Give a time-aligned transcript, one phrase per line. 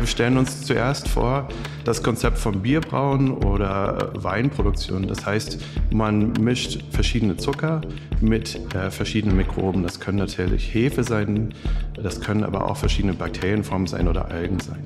[0.00, 1.48] wir stellen uns zuerst vor
[1.84, 5.06] das Konzept von Bierbrauen oder Weinproduktion.
[5.06, 5.58] Das heißt,
[5.92, 7.80] man mischt verschiedene Zucker
[8.20, 9.82] mit äh, verschiedenen Mikroben.
[9.82, 11.54] Das können natürlich Hefe sein,
[11.94, 14.84] das können aber auch verschiedene Bakterienformen sein oder Algen sein.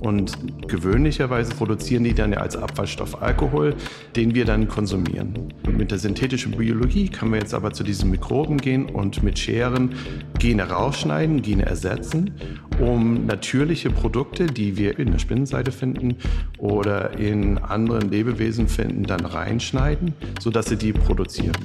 [0.00, 0.32] Und
[0.68, 3.74] gewöhnlicherweise produzieren die dann ja als Abfallstoff Alkohol,
[4.14, 5.52] den wir dann konsumieren.
[5.70, 9.94] Mit der synthetischen Biologie können wir jetzt aber zu diesen Mikroben gehen und mit Scheren
[10.38, 12.30] Gene rausschneiden, Gene ersetzen,
[12.78, 16.16] um natürliche Produkte, die wir in der Spinnenseite finden
[16.58, 21.56] oder in anderen Lebewesen finden, dann reinschneiden, sodass sie die produzieren.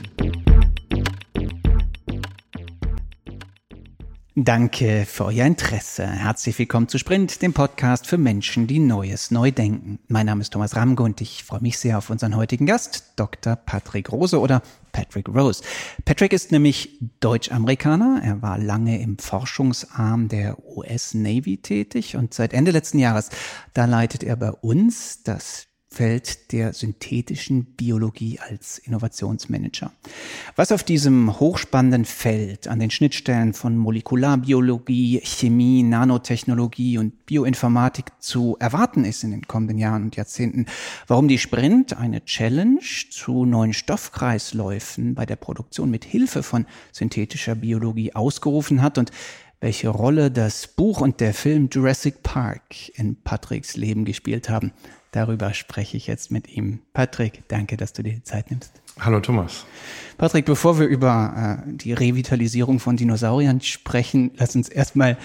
[4.36, 6.08] Danke für euer Interesse.
[6.08, 10.00] Herzlich willkommen zu Sprint, dem Podcast für Menschen, die Neues neu denken.
[10.08, 13.56] Mein Name ist Thomas Ramge und ich freue mich sehr auf unseren heutigen Gast, Dr.
[13.56, 15.62] Patrick Rose oder Patrick Rose.
[16.04, 18.22] Patrick ist nämlich Deutsch-Amerikaner.
[18.23, 23.30] Er war lange im Forschungsarm der US Navy tätig und seit Ende letzten Jahres,
[23.76, 29.91] da leitet er bei uns das Feld der synthetischen Biologie als Innovationsmanager.
[30.55, 38.58] Was auf diesem hochspannenden Feld an den Schnittstellen von Molekularbiologie, Chemie, Nanotechnologie und Bioinformatik zu
[38.59, 40.66] erwarten ist in den kommenden Jahren und Jahrzehnten,
[41.05, 47.53] warum die Sprint eine Challenge zu neuen Stoffkreisläufen bei der Produktion mit Hilfe von synthetischer
[47.53, 49.11] Biologie ausgerufen hat und
[49.59, 54.73] welche Rolle das Buch und der Film Jurassic Park in Patricks Leben gespielt haben.
[55.14, 56.80] Darüber spreche ich jetzt mit ihm.
[56.92, 58.73] Patrick, danke, dass du dir die Zeit nimmst.
[59.00, 59.66] Hallo Thomas.
[60.17, 65.17] Patrick, bevor wir über äh, die Revitalisierung von Dinosauriern sprechen, lass uns erstmal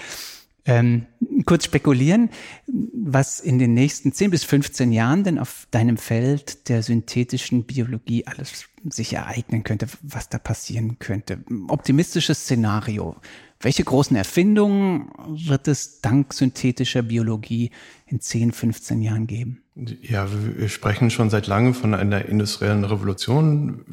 [0.65, 1.07] ähm,
[1.45, 2.29] kurz spekulieren,
[2.67, 8.27] was in den nächsten 10 bis 15 Jahren denn auf deinem Feld der synthetischen Biologie
[8.27, 11.43] alles sich ereignen könnte, was da passieren könnte.
[11.67, 13.15] Optimistisches Szenario.
[13.61, 17.71] Welche großen Erfindungen wird es dank synthetischer Biologie
[18.07, 19.63] in 10, 15 Jahren geben?
[20.01, 23.83] Ja, wir sprechen schon seit langem von einer industriellen Revolution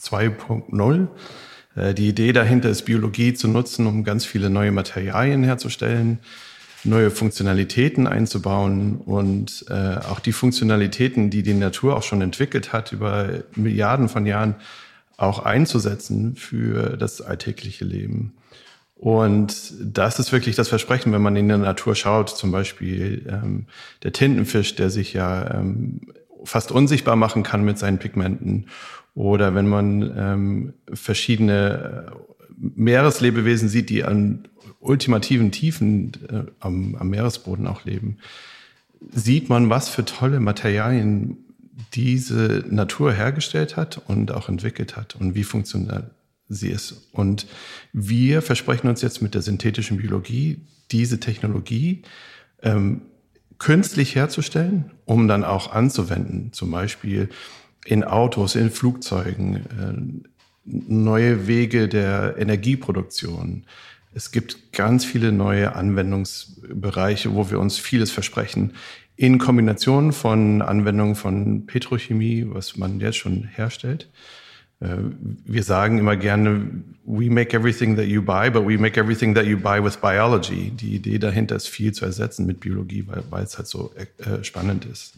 [0.00, 1.08] 2.0.
[1.76, 6.18] Äh, die Idee dahinter ist, Biologie zu nutzen, um ganz viele neue Materialien herzustellen,
[6.82, 12.92] neue Funktionalitäten einzubauen und äh, auch die Funktionalitäten, die die Natur auch schon entwickelt hat,
[12.92, 14.56] über Milliarden von Jahren
[15.16, 18.34] auch einzusetzen für das alltägliche Leben.
[18.96, 23.66] Und das ist wirklich das Versprechen, wenn man in der Natur schaut, zum Beispiel ähm,
[24.02, 26.00] der Tintenfisch, der sich ja ähm,
[26.44, 28.68] fast unsichtbar machen kann mit seinen Pigmenten.
[29.14, 32.16] Oder wenn man ähm, verschiedene äh,
[32.58, 34.48] Meereslebewesen sieht, die an
[34.80, 38.16] ultimativen Tiefen äh, am, am Meeresboden auch leben,
[39.12, 41.36] sieht man, was für tolle Materialien
[41.92, 46.10] diese Natur hergestellt hat und auch entwickelt hat und wie funktioniert
[46.48, 47.08] sie ist.
[47.12, 47.46] Und
[47.92, 52.02] wir versprechen uns jetzt mit der synthetischen Biologie, diese Technologie
[52.62, 53.02] ähm,
[53.58, 57.28] künstlich herzustellen, um dann auch anzuwenden, zum Beispiel
[57.84, 60.32] in Autos, in Flugzeugen, äh,
[60.64, 63.64] neue Wege der Energieproduktion.
[64.12, 68.72] Es gibt ganz viele neue Anwendungsbereiche, wo wir uns vieles versprechen.
[69.14, 74.10] In Kombination von Anwendungen von Petrochemie, was man jetzt schon herstellt,
[74.78, 76.70] wir sagen immer gerne,
[77.06, 80.70] we make everything that you buy, but we make everything that you buy with biology.
[80.70, 84.44] Die Idee dahinter ist viel zu ersetzen mit Biologie, weil, weil es halt so äh,
[84.44, 85.14] spannend ist.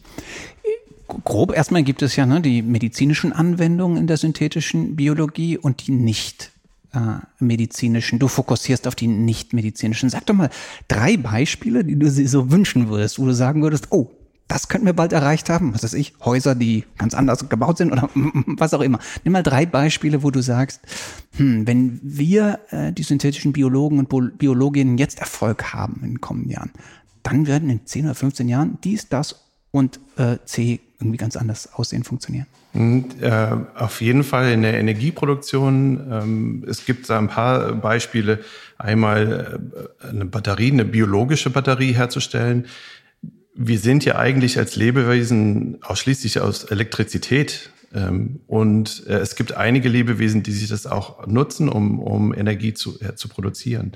[1.25, 5.91] Grob erstmal gibt es ja ne, die medizinischen Anwendungen in der synthetischen Biologie und die
[5.91, 6.51] nicht
[6.93, 6.99] äh,
[7.39, 8.19] medizinischen.
[8.19, 10.09] Du fokussierst auf die nicht medizinischen.
[10.09, 10.51] Sag doch mal
[10.87, 14.11] drei Beispiele, die du dir so wünschen würdest, wo du sagen würdest, oh,
[14.49, 15.73] das könnten wir bald erreicht haben.
[15.73, 18.99] Was weiß ich, Häuser, die ganz anders gebaut sind oder was auch immer.
[19.23, 20.81] Nimm mal drei Beispiele, wo du sagst,
[21.37, 26.51] hm, wenn wir äh, die synthetischen Biologen und Biologinnen jetzt Erfolg haben in den kommenden
[26.51, 26.71] Jahren,
[27.23, 31.71] dann werden in 10 oder 15 Jahren dies, das und äh, C irgendwie ganz anders
[31.73, 32.47] aussehen, funktionieren.
[32.73, 36.07] Und, äh, auf jeden Fall in der Energieproduktion.
[36.11, 38.39] Ähm, es gibt da ein paar Beispiele.
[38.77, 39.59] Einmal
[40.03, 42.65] äh, eine Batterie, eine biologische Batterie herzustellen,
[43.61, 47.71] wir sind ja eigentlich als Lebewesen ausschließlich aus Elektrizität.
[47.93, 52.73] Ähm, und äh, es gibt einige Lebewesen, die sich das auch nutzen, um, um Energie
[52.73, 53.91] zu, äh, zu produzieren.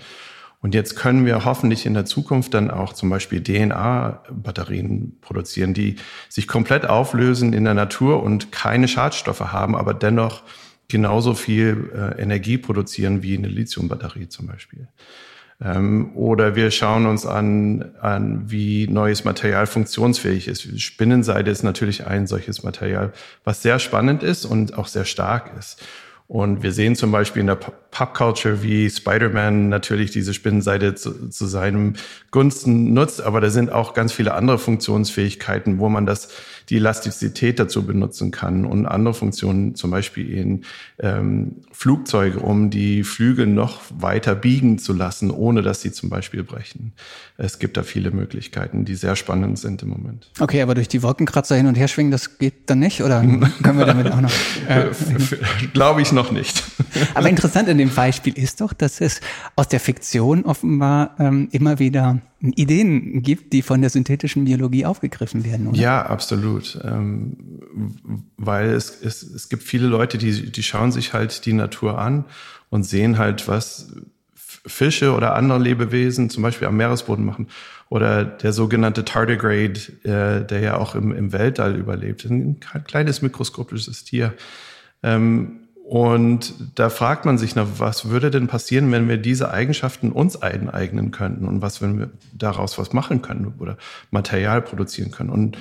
[0.59, 5.95] Und jetzt können wir hoffentlich in der Zukunft dann auch zum Beispiel DNA-Batterien produzieren, die
[6.27, 10.43] sich komplett auflösen in der Natur und keine Schadstoffe haben, aber dennoch
[10.89, 14.89] genauso viel äh, Energie produzieren wie eine Lithiumbatterie zum Beispiel.
[15.61, 20.81] Ähm, oder wir schauen uns an, an, wie neues Material funktionsfähig ist.
[20.81, 23.13] Spinnenseide ist natürlich ein solches Material,
[23.43, 25.81] was sehr spannend ist und auch sehr stark ist.
[26.27, 31.45] Und wir sehen zum Beispiel in der Popculture, wie Spider-Man natürlich diese Spinnenseite zu, zu
[31.45, 31.93] seinem
[32.31, 36.29] Gunsten nutzt, aber da sind auch ganz viele andere Funktionsfähigkeiten, wo man das
[36.69, 40.63] die Elastizität dazu benutzen kann und andere Funktionen, zum Beispiel in
[40.99, 46.41] ähm, Flugzeuge, um die Flügel noch weiter biegen zu lassen, ohne dass sie zum Beispiel
[46.41, 46.93] brechen.
[47.35, 50.31] Es gibt da viele Möglichkeiten, die sehr spannend sind im Moment.
[50.39, 53.03] Okay, aber durch die Wolkenkratzer hin und her schwingen, das geht dann nicht?
[53.03, 54.31] Oder können wir damit auch noch?
[54.69, 54.91] Äh,
[55.73, 56.63] Glaube ich noch nicht.
[57.15, 59.19] aber interessant in dem Beispiel ist doch, dass es
[59.57, 62.21] aus der Fiktion offenbar ähm, immer wieder
[62.51, 65.77] Ideen gibt, die von der synthetischen Biologie aufgegriffen werden, oder?
[65.77, 66.77] Ja, absolut.
[66.83, 67.37] Ähm,
[68.37, 72.25] weil es, es, es gibt viele Leute, die, die schauen sich halt die Natur an
[72.69, 73.93] und sehen halt, was
[74.65, 77.47] Fische oder andere Lebewesen zum Beispiel am Meeresboden machen.
[77.89, 82.25] Oder der sogenannte Tardigrade, äh, der ja auch im, im Weltall überlebt.
[82.25, 84.33] Ein kleines mikroskopisches Tier.
[85.03, 90.13] Ähm, und da fragt man sich, na, was würde denn passieren, wenn wir diese Eigenschaften
[90.13, 93.77] uns eineignen könnten und was, wenn wir daraus was machen können oder
[94.09, 95.29] Material produzieren können.
[95.29, 95.57] Und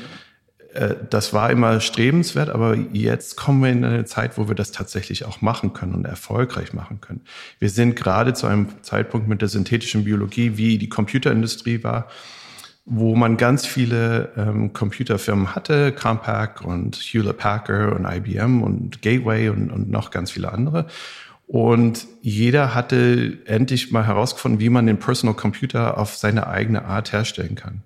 [1.11, 5.25] das war immer strebenswert, aber jetzt kommen wir in eine Zeit, wo wir das tatsächlich
[5.27, 7.21] auch machen können und erfolgreich machen können.
[7.59, 12.09] Wir sind gerade zu einem Zeitpunkt mit der synthetischen Biologie, wie die Computerindustrie war,
[12.85, 19.51] wo man ganz viele ähm, Computerfirmen hatte, Compaq und Hewlett Packard und IBM und Gateway
[19.51, 20.87] und, und noch ganz viele andere.
[21.47, 27.13] Und jeder hatte endlich mal herausgefunden, wie man den Personal Computer auf seine eigene Art
[27.13, 27.83] herstellen kann.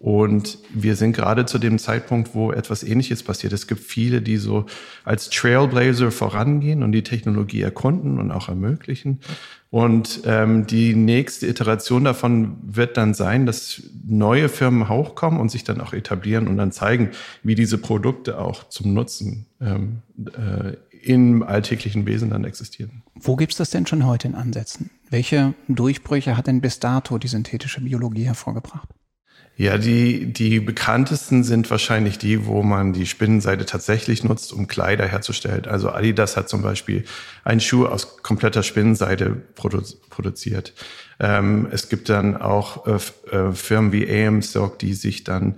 [0.00, 3.52] Und wir sind gerade zu dem Zeitpunkt, wo etwas Ähnliches passiert.
[3.52, 4.64] Es gibt viele, die so
[5.04, 9.20] als Trailblazer vorangehen und die Technologie erkunden und auch ermöglichen.
[9.68, 15.64] Und ähm, die nächste Iteration davon wird dann sein, dass neue Firmen hochkommen und sich
[15.64, 17.10] dann auch etablieren und dann zeigen,
[17.42, 23.02] wie diese Produkte auch zum Nutzen ähm, äh, im alltäglichen Wesen dann existieren.
[23.16, 24.88] Wo gibt's das denn schon heute in Ansätzen?
[25.10, 28.88] Welche Durchbrüche hat denn bis dato die synthetische Biologie hervorgebracht?
[29.60, 35.06] Ja, die, die bekanntesten sind wahrscheinlich die, wo man die Spinnenseide tatsächlich nutzt, um Kleider
[35.06, 35.66] herzustellen.
[35.66, 37.04] Also Adidas hat zum Beispiel
[37.44, 40.72] einen Schuh aus kompletter Spinnenseide produ produziert.
[41.18, 45.56] Ähm, es gibt dann auch äh, äh Firmen wie AM Silk, die sich dann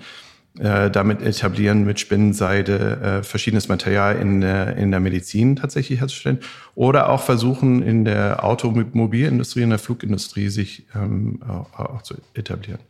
[0.58, 6.40] äh, damit etablieren, mit Spinnenseide äh, verschiedenes Material in der, in der Medizin tatsächlich herzustellen
[6.74, 12.80] oder auch versuchen, in der Automobilindustrie, in der Flugindustrie sich ähm, auch, auch zu etablieren.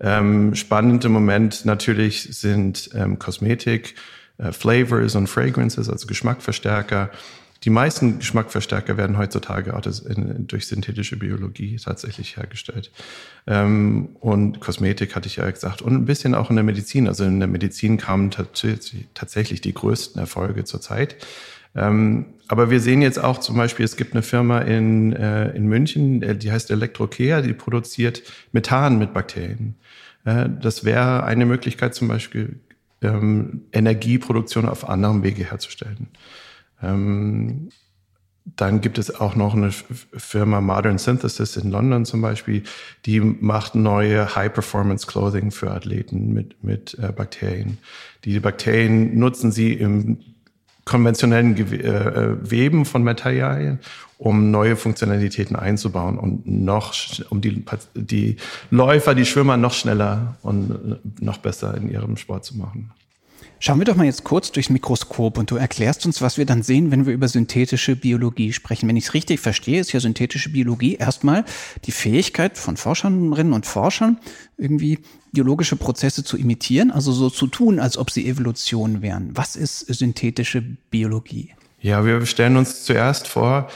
[0.00, 3.96] Ähm, spannend im Moment natürlich sind ähm, Kosmetik,
[4.38, 7.10] äh, Flavors und Fragrances, also Geschmackverstärker,
[7.64, 12.90] die meisten Geschmackverstärker werden heutzutage auch durch synthetische Biologie tatsächlich hergestellt.
[13.46, 15.82] Ähm, und Kosmetik hatte ich ja gesagt.
[15.82, 17.06] Und ein bisschen auch in der Medizin.
[17.06, 21.16] Also in der Medizin kamen tatsächlich die größten Erfolge zurzeit.
[21.74, 25.66] Ähm, aber wir sehen jetzt auch zum Beispiel, es gibt eine Firma in, äh, in
[25.66, 28.22] München, äh, die heißt Electrocare, die produziert
[28.52, 29.76] Methan mit Bakterien.
[30.24, 32.58] Äh, das wäre eine Möglichkeit, zum Beispiel
[33.02, 36.08] ähm, Energieproduktion auf anderem Wege herzustellen.
[36.82, 37.70] Ähm,
[38.56, 42.62] dann gibt es auch noch eine Firma Modern Synthesis in London zum Beispiel,
[43.06, 47.78] die macht neue High-Performance-Clothing für Athleten mit, mit äh, Bakterien.
[48.24, 50.18] Die Bakterien nutzen sie im
[50.84, 53.78] konventionellen Gew äh, Weben von Materialien,
[54.18, 56.94] um neue Funktionalitäten einzubauen und noch,
[57.30, 57.64] um die,
[57.94, 58.36] die
[58.70, 62.90] Läufer, die Schwimmer noch schneller und noch besser in ihrem Sport zu machen.
[63.62, 66.62] Schauen wir doch mal jetzt kurz durchs Mikroskop und du erklärst uns, was wir dann
[66.62, 68.88] sehen, wenn wir über synthetische Biologie sprechen.
[68.88, 71.44] Wenn ich es richtig verstehe, ist ja synthetische Biologie erstmal
[71.84, 74.18] die Fähigkeit von Forscherinnen und Forschern,
[74.56, 75.00] irgendwie
[75.32, 79.36] biologische Prozesse zu imitieren, also so zu tun, als ob sie Evolution wären.
[79.36, 81.50] Was ist synthetische Biologie?
[81.82, 83.68] Ja, wir stellen uns zuerst vor,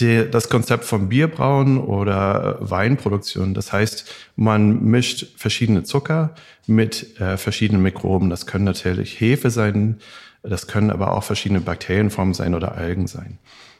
[0.00, 3.54] die, das Konzept von Bierbrauen oder Weinproduktion.
[3.54, 6.34] Das heißt, man mischt verschiedene Zucker
[6.66, 8.30] mit äh, verschiedenen Mikroben.
[8.30, 9.98] Das können natürlich Hefe sein,
[10.42, 13.38] das können aber auch verschiedene Bakterienformen sein oder Algen sein.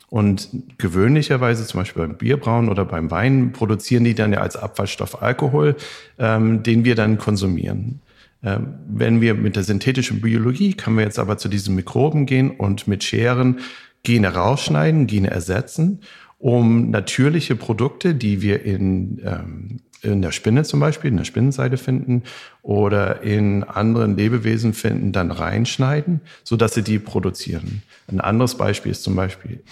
[0.08, 5.20] Und gewöhnlicherweise, zum Beispiel beim Bierbrauen oder beim Wein, produzieren die dann ja als Abfallstoff
[5.20, 5.74] Alkohol,
[6.18, 8.00] ähm, den wir dann konsumieren.
[8.44, 12.50] Ähm, wenn wir mit der synthetischen Biologie, können wir jetzt aber zu diesen Mikroben gehen
[12.50, 13.60] und mit Scheren
[14.04, 16.00] Gene rausschneiden, Gene ersetzen,
[16.38, 21.78] um natürliche Produkte, die wir in, ähm, in der Spinne zum Beispiel, in der Spinnenseite
[21.78, 22.22] finden
[22.62, 27.82] oder in anderen Lebewesen finden, dann reinschneiden, so dass sie die produzieren.
[28.06, 29.62] Ein anderes Beispiel ist zum Beispiel,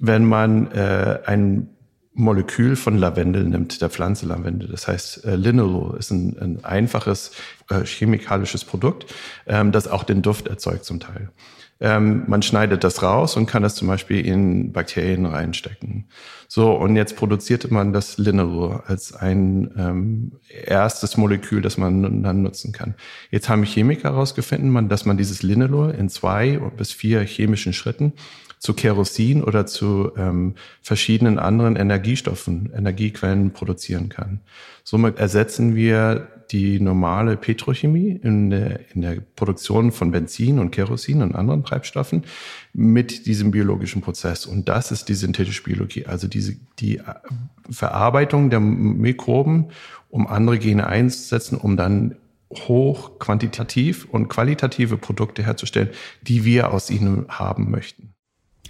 [0.00, 1.68] wenn man äh, ein
[2.14, 4.68] Molekül von Lavendel nimmt, der Pflanze Lavendel.
[4.68, 7.30] Das heißt, äh, Linalool ist ein, ein einfaches
[7.70, 9.14] äh, chemikalisches Produkt,
[9.46, 11.30] ähm, das auch den Duft erzeugt zum Teil.
[11.80, 16.08] Ähm, man schneidet das raus und kann das zum Beispiel in Bakterien reinstecken.
[16.48, 20.32] So, und jetzt produzierte man das Linolol als ein ähm,
[20.64, 22.94] erstes Molekül, das man dann nutzen kann.
[23.30, 28.14] Jetzt haben Chemiker herausgefunden, dass man dieses Linolol in zwei bis vier chemischen Schritten
[28.58, 34.40] zu Kerosin oder zu ähm, verschiedenen anderen Energiestoffen, Energiequellen produzieren kann.
[34.82, 41.22] Somit ersetzen wir die normale Petrochemie in der, in der Produktion von Benzin und Kerosin
[41.22, 42.24] und anderen Treibstoffen
[42.72, 44.46] mit diesem biologischen Prozess.
[44.46, 47.00] Und das ist die synthetische Biologie, also diese, die
[47.70, 49.70] Verarbeitung der Mikroben,
[50.08, 52.16] um andere Gene einzusetzen, um dann
[52.52, 55.90] hoch quantitativ und qualitative Produkte herzustellen,
[56.22, 58.14] die wir aus ihnen haben möchten.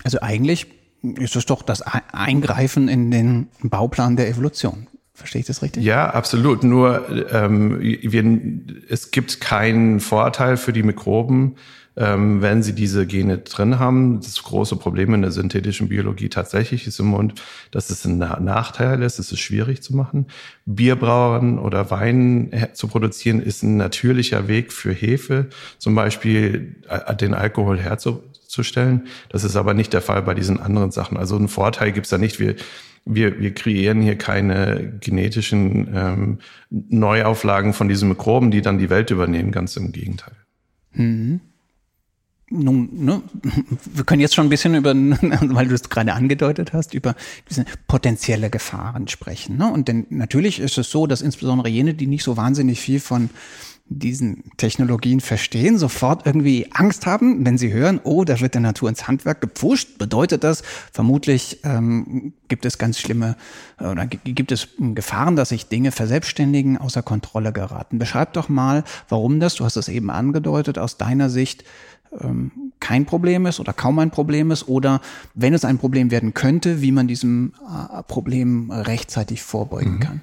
[0.05, 0.67] Also eigentlich
[1.03, 4.89] ist es doch das Eingreifen in den Bauplan der Evolution.
[5.19, 5.83] Verstehe ich das richtig?
[5.83, 6.63] Ja, absolut.
[6.63, 8.41] Nur ähm, wir,
[8.89, 11.57] es gibt keinen Vorteil für die Mikroben,
[11.97, 14.21] ähm, wenn sie diese Gene drin haben.
[14.21, 17.35] Das große Problem in der synthetischen Biologie tatsächlich ist im Mund,
[17.73, 19.19] dass es ein Nachteil ist.
[19.19, 20.27] Es ist schwierig zu machen.
[20.67, 25.49] Bierbrauern oder Wein zu produzieren ist ein natürlicher Weg für Hefe,
[25.79, 27.77] zum Beispiel äh, den Alkohol
[28.49, 29.07] herzustellen.
[29.29, 31.19] Das ist aber nicht der Fall bei diesen anderen Sachen.
[31.19, 32.41] Also einen Vorteil gibt's da nicht.
[32.41, 32.57] Wir
[33.11, 36.39] wir, wir kreieren hier keine genetischen ähm,
[36.69, 40.35] Neuauflagen von diesen Mikroben, die dann die Welt übernehmen, ganz im Gegenteil.
[40.93, 41.41] Mhm.
[42.51, 43.23] Nun, ne,
[43.95, 47.15] wir können jetzt schon ein bisschen über, weil du es gerade angedeutet hast, über
[47.49, 49.57] diese potenzielle Gefahren sprechen.
[49.57, 49.73] Ne?
[49.73, 53.31] Und denn natürlich ist es so, dass insbesondere jene, die nicht so wahnsinnig viel von
[53.91, 58.89] diesen Technologien verstehen, sofort irgendwie Angst haben, wenn sie hören, oh, da wird der Natur
[58.89, 63.37] ins Handwerk gepfuscht, bedeutet das, vermutlich ähm, gibt es ganz schlimme
[63.79, 67.99] oder gibt es Gefahren, dass sich Dinge verselbstständigen, außer Kontrolle geraten.
[67.99, 71.65] Beschreib doch mal, warum das, du hast es eben angedeutet, aus deiner Sicht
[72.21, 75.01] ähm, kein Problem ist oder kaum ein Problem ist oder
[75.35, 80.01] wenn es ein Problem werden könnte, wie man diesem äh, Problem rechtzeitig vorbeugen mhm.
[80.01, 80.21] kann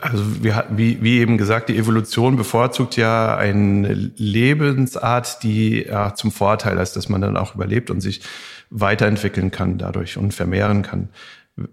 [0.00, 6.30] also wir, wie, wie eben gesagt, die Evolution bevorzugt ja eine Lebensart, die ja, zum
[6.30, 8.20] Vorteil ist, dass man dann auch überlebt und sich
[8.70, 11.08] weiterentwickeln kann dadurch und vermehren kann.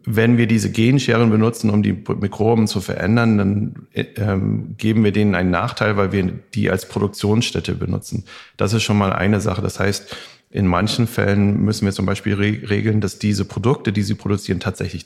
[0.06, 5.36] Wenn wir diese Genscheren benutzen, um die Mikroben zu verändern, dann ähm, geben wir denen
[5.36, 8.26] einen Nachteil, weil wir die als Produktionsstätte benutzen.
[8.58, 9.62] Das ist schon mal eine Sache.
[9.62, 10.16] Das heißt,
[10.52, 15.06] in manchen Fällen müssen wir zum Beispiel regeln, dass diese Produkte, die sie produzieren, tatsächlich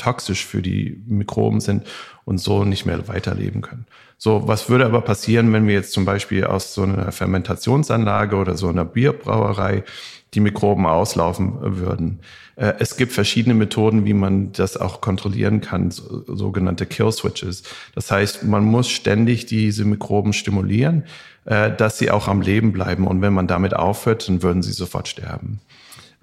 [0.00, 1.84] toxisch für die Mikroben sind
[2.24, 3.86] und so nicht mehr weiterleben können.
[4.16, 8.56] So, was würde aber passieren, wenn wir jetzt zum Beispiel aus so einer Fermentationsanlage oder
[8.56, 9.84] so einer Bierbrauerei
[10.34, 12.20] die Mikroben auslaufen würden?
[12.56, 17.62] Äh, es gibt verschiedene Methoden, wie man das auch kontrollieren kann, sogenannte Kill Switches.
[17.94, 21.04] Das heißt, man muss ständig diese Mikroben stimulieren,
[21.46, 23.06] äh, dass sie auch am Leben bleiben.
[23.06, 25.60] Und wenn man damit aufhört, dann würden sie sofort sterben.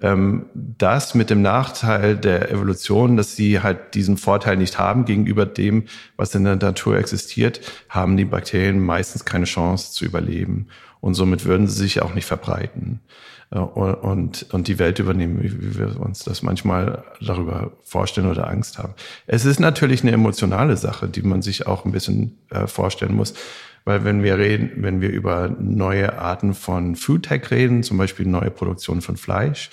[0.00, 5.44] Ähm, das mit dem Nachteil der Evolution, dass sie halt diesen Vorteil nicht haben gegenüber
[5.44, 5.84] dem,
[6.16, 10.68] was in der Natur existiert, haben die Bakterien meistens keine Chance zu überleben.
[11.00, 13.00] Und somit würden sie sich auch nicht verbreiten
[13.50, 18.78] äh, und, und die Welt übernehmen, wie wir uns das manchmal darüber vorstellen oder Angst
[18.78, 18.94] haben.
[19.26, 23.34] Es ist natürlich eine emotionale Sache, die man sich auch ein bisschen äh, vorstellen muss.
[23.88, 28.26] Weil wenn wir reden, wenn wir über neue Arten von Food Tech reden, zum Beispiel
[28.26, 29.70] neue Produktion von Fleisch,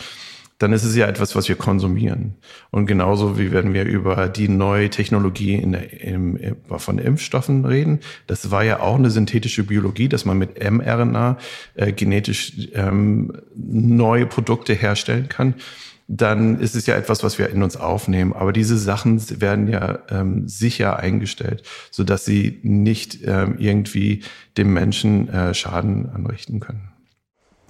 [0.57, 2.35] dann ist es ja etwas, was wir konsumieren.
[2.71, 6.39] Und genauso wie wenn wir über die neue Technologie in der, im,
[6.77, 11.37] von Impfstoffen reden, das war ja auch eine synthetische Biologie, dass man mit mRNA
[11.73, 15.55] äh, genetisch ähm, neue Produkte herstellen kann
[16.07, 18.33] dann ist es ja etwas, was wir in uns aufnehmen.
[18.33, 24.23] Aber diese Sachen werden ja ähm, sicher eingestellt, so dass sie nicht ähm, irgendwie
[24.57, 26.89] dem Menschen äh, Schaden anrichten können.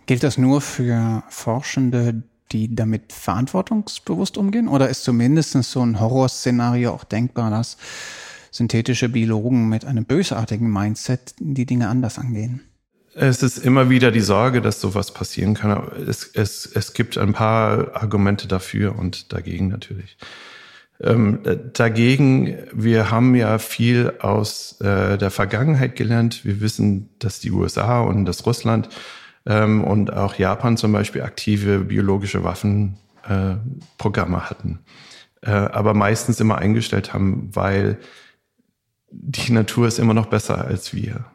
[0.06, 4.68] Gilt das nur für Forschende, die damit verantwortungsbewusst umgehen?
[4.68, 7.78] Oder ist zumindest so ein Horrorszenario auch denkbar, dass
[8.52, 12.62] synthetische Biologen mit einem bösartigen Mindset die Dinge anders angehen?
[13.18, 15.90] Es ist immer wieder die Sorge, dass sowas passieren kann.
[16.06, 20.18] Es, es, es gibt ein paar Argumente dafür und dagegen natürlich.
[21.00, 21.40] Ähm,
[21.72, 26.44] dagegen, wir haben ja viel aus äh, der Vergangenheit gelernt.
[26.44, 28.90] Wir wissen, dass die USA und das Russland
[29.46, 34.80] ähm, und auch Japan zum Beispiel aktive biologische Waffenprogramme äh, hatten.
[35.42, 37.98] Äh, aber meistens immer eingestellt haben, weil
[39.10, 41.26] die Natur ist immer noch besser als wir.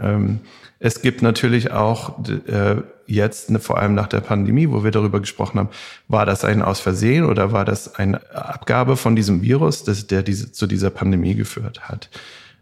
[0.00, 0.40] Ähm,
[0.78, 2.76] es gibt natürlich auch äh,
[3.06, 5.68] jetzt, ne, vor allem nach der Pandemie, wo wir darüber gesprochen haben,
[6.08, 10.22] war das ein Aus Versehen oder war das eine Abgabe von diesem Virus, das, der
[10.22, 12.08] diese, zu dieser Pandemie geführt hat?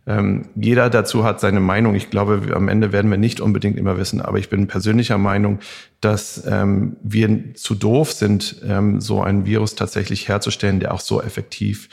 [0.09, 1.95] Ähm, jeder dazu hat seine Meinung.
[1.95, 5.61] Ich glaube, am Ende werden wir nicht unbedingt immer wissen, aber ich bin persönlicher Meinung,
[6.01, 11.23] dass ähm, wir zu doof sind, ähm, so ein Virus tatsächlich herzustellen, der auch so
[11.23, 11.91] effektiv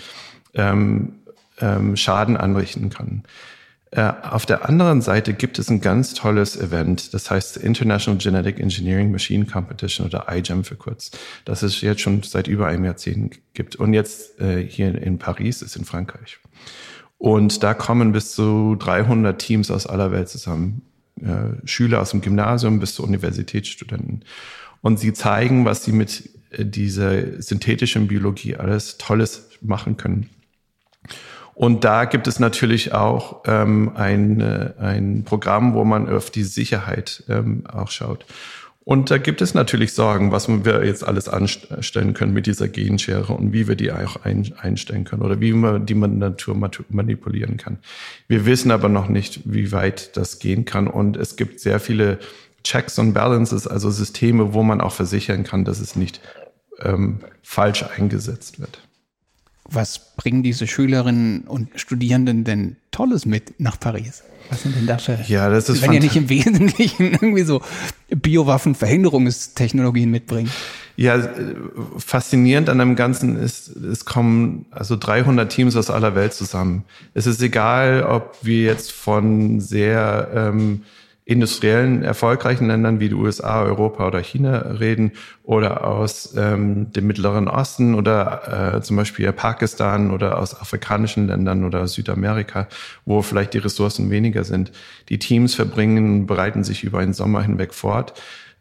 [0.54, 1.16] ähm,
[1.60, 3.24] ähm, Schaden anrichten kann.
[3.96, 8.60] Äh, auf der anderen Seite gibt es ein ganz tolles Event, das heißt International Genetic
[8.60, 11.12] Engineering Machine Competition oder IGEM für kurz,
[11.46, 13.78] das es jetzt schon seit über einem Jahrzehnt gibt.
[13.78, 16.40] Und jetzt äh, hier in Paris ist in Frankreich.
[17.18, 20.82] Und da kommen bis zu 300 Teams aus aller Welt zusammen.
[21.22, 24.26] Äh, Schüler aus dem Gymnasium bis zu Universitätsstudenten.
[24.82, 30.30] Und sie zeigen, was sie mit dieser synthetischen Biologie alles Tolles machen können.
[31.56, 36.44] Und da gibt es natürlich auch ähm, ein, äh, ein Programm, wo man auf die
[36.44, 38.26] Sicherheit ähm, auch schaut.
[38.84, 43.34] Und da gibt es natürlich Sorgen, was wir jetzt alles anstellen können mit dieser Genschere
[43.34, 46.56] und wie wir die auch einstellen können oder wie man die Natur
[46.90, 47.80] manipulieren kann.
[48.28, 50.88] Wir wissen aber noch nicht, wie weit das gehen kann.
[50.88, 52.20] Und es gibt sehr viele
[52.64, 56.22] Checks und Balances, also Systeme, wo man auch versichern kann, dass es nicht
[56.80, 58.85] ähm, falsch eingesetzt wird.
[59.68, 64.24] Was bringen diese Schülerinnen und Studierenden denn Tolles mit nach Paris?
[64.50, 65.18] Was sind denn da für?
[65.28, 67.62] Ja, das ist Wenn ja nicht im Wesentlichen irgendwie so
[68.10, 70.52] Biowaffenverhinderungstechnologien mitbringen.
[70.98, 71.28] Ja,
[71.98, 76.86] faszinierend an dem Ganzen ist, es kommen also 300 Teams aus aller Welt zusammen.
[77.14, 80.84] Es ist egal, ob wir jetzt von sehr ähm,
[81.26, 87.48] industriellen, erfolgreichen Ländern wie die USA, Europa oder China reden oder aus ähm, dem Mittleren
[87.48, 92.68] Osten oder äh, zum Beispiel Pakistan oder aus afrikanischen Ländern oder Südamerika,
[93.06, 94.72] wo vielleicht die Ressourcen weniger sind.
[95.10, 98.14] Die Teams verbringen, bereiten sich über einen Sommer hinweg fort,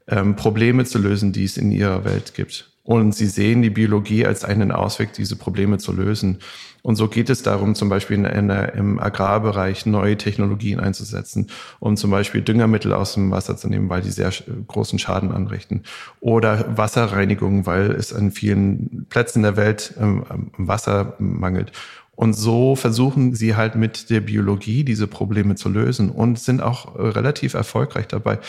[0.09, 2.71] ähm, Probleme zu lösen, die es in ihrer Welt gibt.
[2.83, 6.39] Und sie sehen die Biologie als einen Ausweg, diese Probleme zu lösen.
[6.85, 11.47] Und so geht es darum, zum Beispiel in, in, im Agrarbereich neue Technologien einzusetzen,
[11.81, 14.31] um zum Beispiel Düngermittel aus dem Wasser zu nehmen, weil die sehr
[14.69, 15.85] großen Schaden anrichten.
[16.21, 20.25] Oder Wasserreinigung, weil es an vielen Plätzen der Welt ähm,
[20.59, 21.73] Wasser mangelt.
[22.17, 26.97] Und so versuchen sie halt mit der Biologie diese Probleme zu lösen und sind auch
[26.99, 28.41] relativ erfolgreich dabei.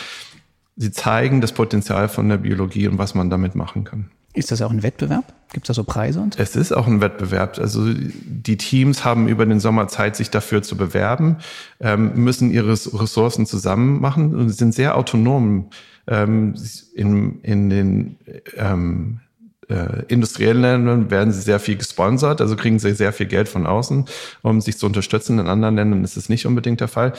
[0.75, 4.11] Sie zeigen das Potenzial von der Biologie und was man damit machen kann.
[4.35, 5.23] Ist das auch ein Wettbewerb?
[5.53, 6.37] Gibt es da so Preise und?
[6.37, 7.57] Es ist auch ein Wettbewerb.
[7.57, 11.37] Also die Teams haben über den Sommer Zeit, sich dafür zu bewerben,
[11.79, 15.69] ähm, müssen ihre Ressourcen zusammen machen und sind sehr autonom.
[16.07, 16.53] Ähm,
[16.93, 18.17] in, in den
[18.57, 19.21] ähm,
[19.69, 23.65] äh, industriellen Ländern werden sie sehr viel gesponsert, also kriegen sie sehr viel Geld von
[23.65, 24.05] außen,
[24.41, 25.39] um sich zu unterstützen.
[25.39, 27.13] In anderen Ländern ist es nicht unbedingt der Fall.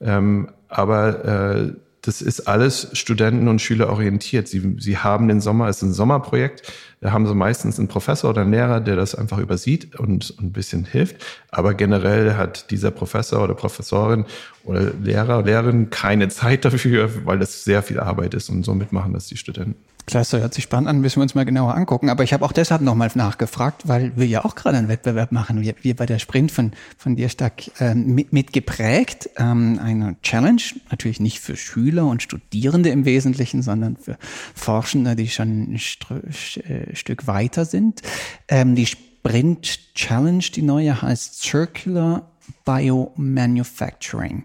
[0.00, 1.72] Ähm, aber äh,
[2.04, 4.46] das ist alles Studenten und Schüler orientiert.
[4.46, 6.70] Sie, sie haben den Sommer, es ist ein Sommerprojekt,
[7.04, 10.52] da haben sie meistens einen Professor oder einen Lehrer, der das einfach übersieht und, ein
[10.52, 11.16] bisschen hilft.
[11.50, 14.24] Aber generell hat dieser Professor oder Professorin
[14.64, 19.12] oder Lehrer, Lehrerin keine Zeit dafür, weil das sehr viel Arbeit ist und somit machen
[19.12, 19.76] das die Studenten.
[20.06, 22.10] Klasse, hört sich spannend an, müssen wir uns mal genauer angucken.
[22.10, 25.62] Aber ich habe auch deshalb nochmal nachgefragt, weil wir ja auch gerade einen Wettbewerb machen.
[25.62, 28.50] Wir, wir bei der Sprint von, von dir stark ähm, mit, mit.
[28.54, 34.18] Ähm, eine Challenge, natürlich nicht für Schüler und Studierende im Wesentlichen, sondern für
[34.54, 38.02] Forschende, die schon äh, Stück weiter sind.
[38.48, 42.30] Ähm, die Sprint Challenge, die neue, heißt Circular
[42.64, 44.44] Biomanufacturing.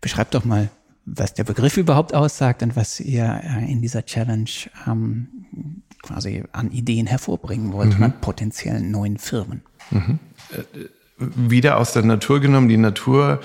[0.00, 0.70] Beschreib doch mal,
[1.04, 4.50] was der Begriff überhaupt aussagt und was ihr äh, in dieser Challenge
[4.86, 5.28] ähm,
[6.02, 8.04] quasi an Ideen hervorbringen wollt mhm.
[8.04, 9.62] an potenziellen neuen Firmen.
[9.90, 10.18] Mhm.
[10.52, 13.40] Äh, wieder aus der Natur genommen, die Natur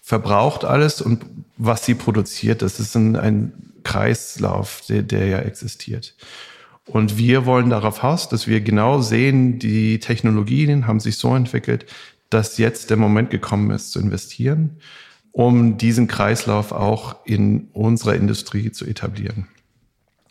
[0.00, 1.24] verbraucht alles und
[1.58, 6.14] was sie produziert, das ist ein, ein Kreislauf, der, der ja existiert.
[6.88, 11.86] Und wir wollen darauf aus, dass wir genau sehen, die Technologien haben sich so entwickelt,
[12.30, 14.78] dass jetzt der Moment gekommen ist zu investieren
[15.38, 19.46] um diesen Kreislauf auch in unserer Industrie zu etablieren.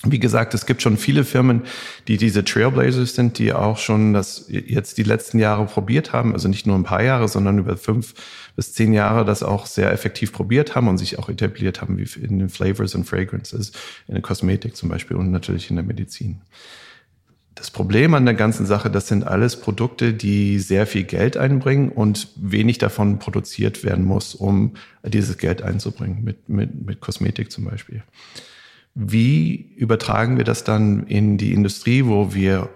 [0.03, 1.63] Wie gesagt, es gibt schon viele Firmen,
[2.07, 6.47] die diese Trailblazers sind, die auch schon das jetzt die letzten Jahre probiert haben, also
[6.47, 8.13] nicht nur ein paar Jahre, sondern über fünf
[8.55, 12.07] bis zehn Jahre das auch sehr effektiv probiert haben und sich auch etabliert haben, wie
[12.19, 13.71] in den Flavors und Fragrances,
[14.07, 16.41] in der Kosmetik zum Beispiel und natürlich in der Medizin.
[17.55, 21.89] Das Problem an der ganzen Sache, das sind alles Produkte, die sehr viel Geld einbringen
[21.89, 27.65] und wenig davon produziert werden muss, um dieses Geld einzubringen, mit, mit, mit Kosmetik zum
[27.65, 28.03] Beispiel.
[28.99, 32.67] Wie übertragen wir das dann in die Industrie, wo wir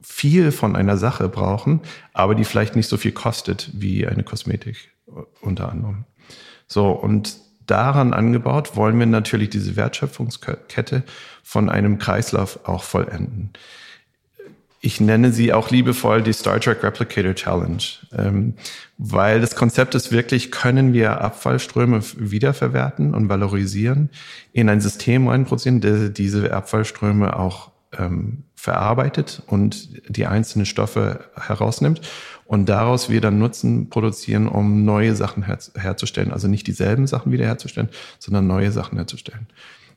[0.00, 1.80] viel von einer Sache brauchen,
[2.14, 4.94] aber die vielleicht nicht so viel kostet wie eine Kosmetik
[5.42, 6.06] unter anderem.
[6.66, 11.02] So, und daran angebaut wollen wir natürlich diese Wertschöpfungskette
[11.42, 13.50] von einem Kreislauf auch vollenden
[14.82, 17.82] Ich nenne sie auch liebevoll die Star Trek Replicator Challenge,
[18.16, 18.54] ähm,
[18.96, 24.08] weil das Konzept ist wirklich, können wir Abfallströme wiederverwerten und valorisieren,
[24.52, 32.00] in ein System reinproduzieren, der diese Abfallströme auch ähm, verarbeitet und die einzelnen Stoffe herausnimmt
[32.46, 36.32] und daraus wir dann Nutzen produzieren, um neue Sachen her herzustellen.
[36.32, 39.46] Also nicht dieselben Sachen wiederherzustellen, sondern neue Sachen herzustellen.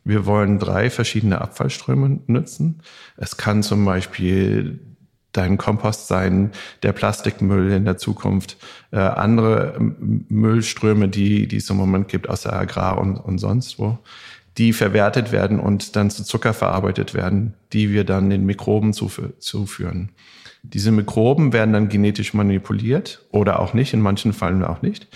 [0.03, 2.81] Wir wollen drei verschiedene Abfallströme nutzen.
[3.17, 4.79] Es kann zum Beispiel
[5.31, 6.51] dein Kompost sein,
[6.83, 8.57] der Plastikmüll in der Zukunft,
[8.91, 13.79] äh, andere Müllströme, die, die es im Moment gibt aus der Agrar und, und sonst
[13.79, 13.97] wo,
[14.57, 20.11] die verwertet werden und dann zu Zucker verarbeitet werden, die wir dann den Mikroben zuführen.
[20.65, 25.07] Diese Mikroben werden dann genetisch manipuliert oder auch nicht, in manchen Fällen auch nicht,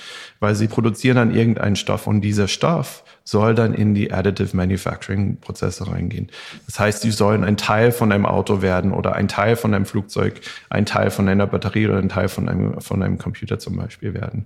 [0.42, 5.38] weil sie produzieren dann irgendeinen Stoff und dieser Stoff soll dann in die Additive Manufacturing
[5.38, 6.30] Prozesse reingehen.
[6.66, 9.86] Das heißt, die sollen ein Teil von einem Auto werden oder ein Teil von einem
[9.86, 13.78] Flugzeug, ein Teil von einer Batterie oder ein Teil von einem, von einem Computer zum
[13.78, 14.46] Beispiel werden.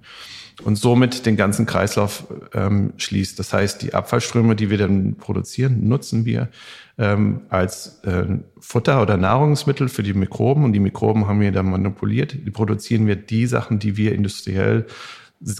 [0.63, 3.39] Und somit den ganzen Kreislauf ähm, schließt.
[3.39, 6.49] Das heißt, die Abfallströme, die wir dann produzieren, nutzen wir
[6.97, 8.25] ähm, als äh,
[8.59, 12.33] Futter oder Nahrungsmittel für die Mikroben und die Mikroben haben wir dann manipuliert.
[12.33, 14.85] Die produzieren wir die Sachen, die wir industriell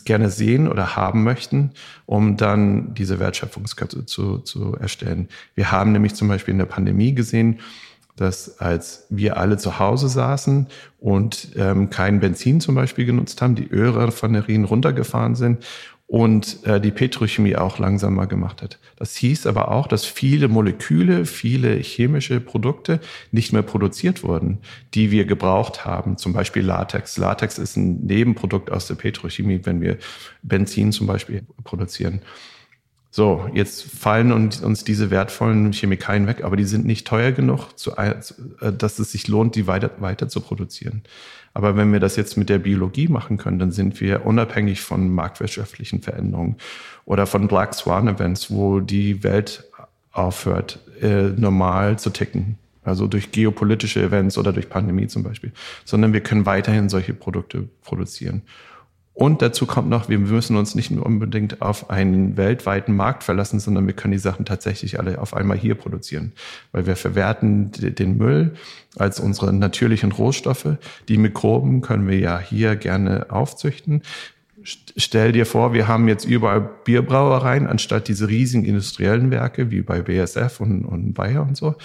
[0.06, 1.72] gerne sehen oder haben möchten,
[2.06, 5.28] um dann diese Wertschöpfungskette zu, zu erstellen.
[5.56, 7.60] Wir haben nämlich zum Beispiel in der Pandemie gesehen,
[8.16, 10.68] dass als wir alle zu Hause saßen
[11.00, 15.66] und ähm, kein Benzin zum Beispiel genutzt haben, die Ölraffinerien runtergefahren sind
[16.12, 18.80] und äh, die Petrochemie auch langsamer gemacht hat.
[18.98, 23.00] Das hieß aber auch, dass viele Moleküle, viele chemische Produkte
[23.32, 24.58] nicht mehr produziert wurden,
[24.94, 26.18] die wir gebraucht haben.
[26.18, 27.16] Zum Beispiel Latex.
[27.16, 30.00] Latex ist ein Nebenprodukt aus der Petrochemie, wenn wir
[30.44, 32.20] Benzin zum Beispiel produzieren.
[33.14, 38.14] So, jetzt fallen uns diese wertvollen Chemikalien weg, aber die sind nicht teuer genug, äh,
[38.72, 41.04] dass es sich lohnt, die weiter, weiter zu produzieren.
[41.54, 45.10] Aber wenn wir das jetzt mit der Biologie machen können, dann sind wir unabhängig von
[45.10, 46.56] marktwirtschaftlichen Veränderungen
[47.04, 49.66] oder von Black Swan Events, wo die Welt
[50.14, 52.58] aufhört, äh, normal zu ticken.
[52.84, 55.52] Also durch geopolitische Events oder durch Pandemie zum Beispiel.
[55.84, 58.42] Sondern wir können weiterhin solche Produkte produzieren.
[59.22, 63.86] Und dazu kommt noch, wir müssen uns nicht unbedingt auf einen weltweiten Markt verlassen, sondern
[63.86, 66.32] wir können die Sachen tatsächlich alle auf einmal hier produzieren.
[66.72, 68.56] Weil wir verwerten den Müll
[68.96, 70.70] als unsere natürlichen Rohstoffe.
[71.08, 74.02] Die Mikroben können wir ja hier gerne aufzüchten.
[74.64, 80.02] Stell dir vor, wir haben jetzt überall Bierbrauereien anstatt diese riesigen industriellen Werke wie bei
[80.02, 81.76] BSF und, und Bayer und so.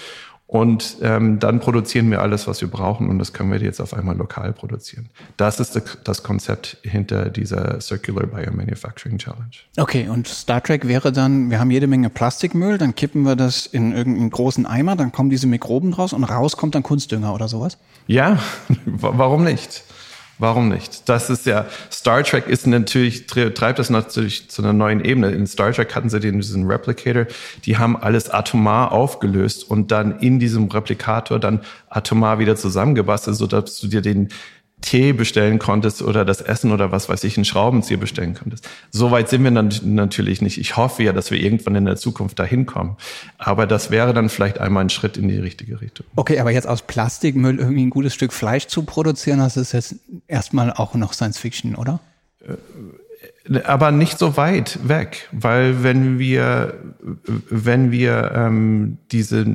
[0.48, 3.92] Und ähm, dann produzieren wir alles, was wir brauchen und das können wir jetzt auf
[3.92, 5.08] einmal lokal produzieren.
[5.36, 9.50] Das ist das Konzept hinter dieser Circular Biomanufacturing Challenge.
[9.76, 13.66] Okay, und Star Trek wäre dann, wir haben jede Menge Plastikmüll, dann kippen wir das
[13.66, 17.48] in irgendeinen großen Eimer, dann kommen diese Mikroben draus und raus kommt dann Kunstdünger oder
[17.48, 17.78] sowas?
[18.06, 18.38] Ja,
[18.84, 19.82] warum nicht?
[20.38, 21.08] Warum nicht?
[21.08, 25.30] Das ist ja, Star Trek ist natürlich, treibt das natürlich zu einer neuen Ebene.
[25.30, 27.26] In Star Trek hatten sie den, diesen Replicator,
[27.64, 33.80] die haben alles atomar aufgelöst und dann in diesem Replikator dann atomar wieder zusammengebastelt, sodass
[33.80, 34.28] du dir den,
[34.82, 38.68] Tee bestellen konntest oder das Essen oder was weiß ich, einen Schraubenzieher bestellen konntest.
[38.90, 40.58] So weit sind wir dann natürlich nicht.
[40.58, 42.96] Ich hoffe ja, dass wir irgendwann in der Zukunft dahin kommen.
[43.38, 46.06] Aber das wäre dann vielleicht einmal ein Schritt in die richtige Richtung.
[46.14, 49.96] Okay, aber jetzt aus Plastikmüll irgendwie ein gutes Stück Fleisch zu produzieren, das ist jetzt
[50.28, 52.00] erstmal auch noch Science Fiction, oder?
[52.46, 52.52] Äh,
[53.64, 56.74] aber nicht so weit weg, weil wenn wir,
[57.48, 59.46] wenn wir ähm, diese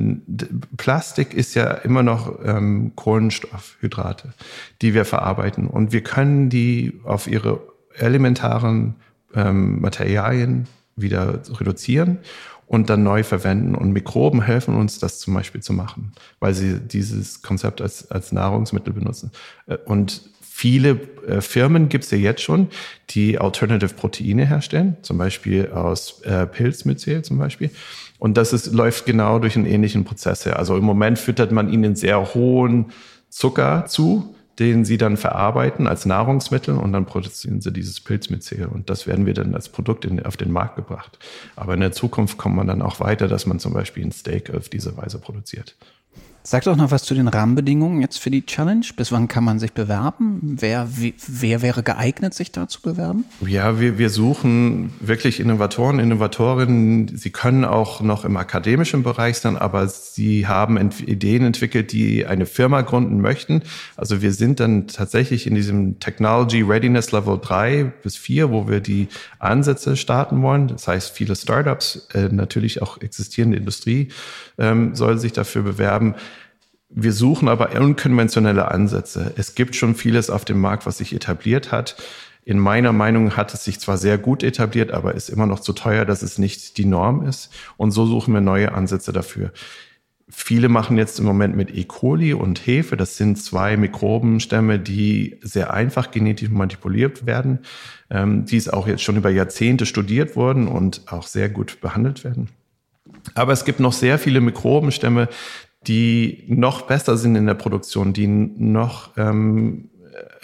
[0.76, 4.32] Plastik ist ja immer noch ähm, Kohlenstoffhydrate,
[4.80, 7.60] die wir verarbeiten und wir können die auf ihre
[7.94, 8.94] elementaren
[9.34, 12.18] ähm, Materialien wieder reduzieren
[12.66, 13.74] und dann neu verwenden.
[13.74, 18.32] Und Mikroben helfen uns, das zum Beispiel zu machen, weil sie dieses Konzept als, als
[18.32, 19.30] Nahrungsmittel benutzen.
[19.66, 20.22] Äh, und
[20.62, 22.68] viele äh, Firmen gibt es ja jetzt schon,
[23.10, 27.70] die Alternative Proteine herstellen, zum Beispiel aus äh, Pilzmyzel zum Beispiel.
[28.20, 30.60] Und das ist, läuft genau durch einen ähnlichen Prozess her.
[30.60, 32.92] Also im Moment füttert man ihnen sehr hohen
[33.28, 38.88] Zucker zu, den sie dann verarbeiten als Nahrungsmittel und dann produzieren sie dieses Pilzmyzel und
[38.88, 41.18] das werden wir dann als Produkt in, auf den Markt gebracht.
[41.56, 44.54] Aber in der Zukunft kommt man dann auch weiter, dass man zum Beispiel ein Steak
[44.54, 45.74] auf diese Weise produziert.
[46.44, 48.84] Sag doch noch was zu den Rahmenbedingungen jetzt für die Challenge.
[48.96, 50.40] Bis wann kann man sich bewerben?
[50.42, 53.24] Wer, wie, wer wäre geeignet, sich da zu bewerben?
[53.46, 57.16] Ja, wir, wir suchen wirklich Innovatoren, Innovatorinnen.
[57.16, 62.26] Sie können auch noch im akademischen Bereich sein, aber sie haben ent Ideen entwickelt, die
[62.26, 63.62] eine Firma gründen möchten.
[63.96, 68.80] Also wir sind dann tatsächlich in diesem Technology Readiness Level 3 bis 4, wo wir
[68.80, 69.06] die
[69.38, 70.66] Ansätze starten wollen.
[70.66, 74.08] Das heißt, viele Startups, äh, natürlich auch existierende Industrie
[74.58, 76.16] ähm, soll sich dafür bewerben
[76.94, 79.32] wir suchen aber unkonventionelle Ansätze.
[79.36, 81.96] Es gibt schon vieles auf dem Markt, was sich etabliert hat.
[82.44, 85.72] In meiner Meinung hat es sich zwar sehr gut etabliert, aber ist immer noch zu
[85.72, 87.52] teuer, dass es nicht die Norm ist.
[87.76, 89.52] Und so suchen wir neue Ansätze dafür.
[90.28, 91.84] Viele machen jetzt im Moment mit E.
[91.84, 92.96] coli und Hefe.
[92.96, 97.60] Das sind zwei Mikrobenstämme, die sehr einfach genetisch manipuliert werden,
[98.10, 102.24] ähm, die es auch jetzt schon über Jahrzehnte studiert wurden und auch sehr gut behandelt
[102.24, 102.48] werden.
[103.34, 105.28] Aber es gibt noch sehr viele Mikrobenstämme,
[105.86, 109.90] die noch besser sind in der Produktion, die noch ähm,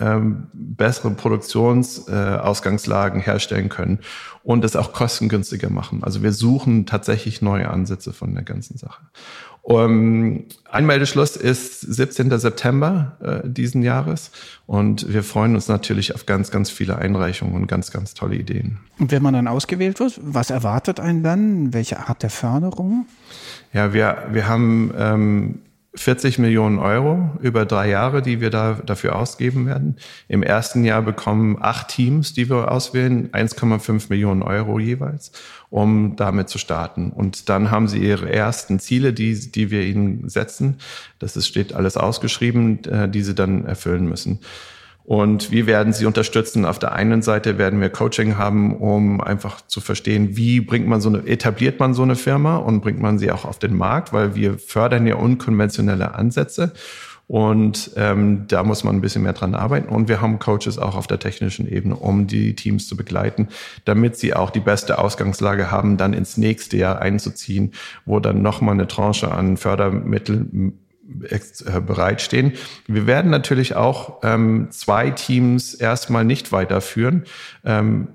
[0.00, 3.98] ähm, bessere Produktionsausgangslagen äh, herstellen können
[4.42, 6.04] und es auch kostengünstiger machen.
[6.04, 9.02] Also wir suchen tatsächlich neue Ansätze von der ganzen Sache.
[9.62, 12.38] Um, Einmeldeschluss ist 17.
[12.38, 14.30] September äh, diesen Jahres
[14.66, 18.78] und wir freuen uns natürlich auf ganz, ganz viele Einreichungen und ganz, ganz tolle Ideen.
[18.98, 21.74] Und wenn man dann ausgewählt wird, was erwartet einen dann?
[21.74, 23.04] Welche Art der Förderung?
[23.72, 25.58] Ja, wir, wir haben ähm,
[25.94, 29.96] 40 Millionen Euro über drei Jahre, die wir da dafür ausgeben werden.
[30.28, 35.32] Im ersten Jahr bekommen acht Teams, die wir auswählen, 1,5 Millionen Euro jeweils,
[35.70, 37.10] um damit zu starten.
[37.10, 40.76] Und dann haben sie ihre ersten Ziele, die, die wir ihnen setzen.
[41.18, 44.40] Das ist, steht alles ausgeschrieben, äh, die sie dann erfüllen müssen.
[45.08, 46.66] Und wir werden sie unterstützen.
[46.66, 51.00] Auf der einen Seite werden wir Coaching haben, um einfach zu verstehen, wie bringt man
[51.00, 54.12] so eine, etabliert man so eine Firma und bringt man sie auch auf den Markt,
[54.12, 56.74] weil wir fördern ja unkonventionelle Ansätze.
[57.26, 59.88] Und ähm, da muss man ein bisschen mehr dran arbeiten.
[59.88, 63.48] Und wir haben Coaches auch auf der technischen Ebene, um die Teams zu begleiten,
[63.86, 67.72] damit sie auch die beste Ausgangslage haben, dann ins nächste Jahr einzuziehen,
[68.04, 72.52] wo dann nochmal eine Tranche an Fördermitteln bereitstehen.
[72.86, 77.24] Wir werden natürlich auch ähm, zwei Teams erstmal nicht weiterführen,
[77.64, 78.08] ähm,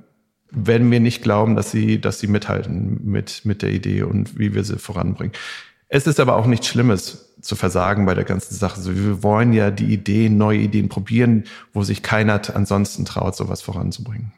[0.52, 4.54] wenn wir nicht glauben, dass sie, dass sie mithalten mit, mit der Idee und wie
[4.54, 5.34] wir sie voranbringen.
[5.90, 8.78] Es ist aber auch nichts Schlimmes zu versagen bei der ganzen Sache.
[8.78, 13.62] Also wir wollen ja die Ideen, neue Ideen probieren, wo sich keiner ansonsten traut, sowas
[13.62, 14.32] voranzubringen.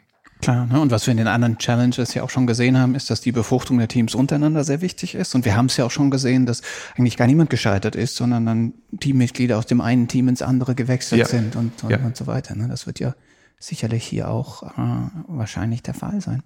[0.45, 0.79] Klar, ne?
[0.79, 3.31] und was wir in den anderen Challenges ja auch schon gesehen haben, ist, dass die
[3.31, 5.33] Befruchtung der Teams untereinander sehr wichtig ist.
[5.33, 6.61] Und wir haben es ja auch schon gesehen, dass
[6.95, 11.17] eigentlich gar niemand gescheitert ist, sondern dann Teammitglieder aus dem einen Team ins andere gewechselt
[11.17, 11.25] ja.
[11.25, 11.97] sind und, und, ja.
[11.97, 12.53] und, so weiter.
[12.53, 12.67] Ne?
[12.67, 13.15] Das wird ja
[13.57, 16.43] sicherlich hier auch äh, wahrscheinlich der Fall sein.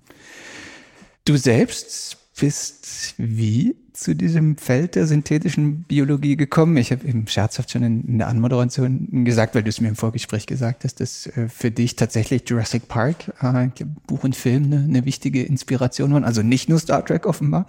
[1.26, 6.78] Du selbst bist wie zu diesem Feld der synthetischen Biologie gekommen?
[6.78, 9.96] Ich habe eben scherzhaft schon in, in, der Anmoderation gesagt, weil du es mir im
[9.96, 13.70] Vorgespräch gesagt hast, dass äh, für dich tatsächlich Jurassic Park, äh,
[14.08, 16.24] Buch und Film, eine, eine wichtige Inspiration waren.
[16.24, 17.66] Also nicht nur Star Trek offenbar.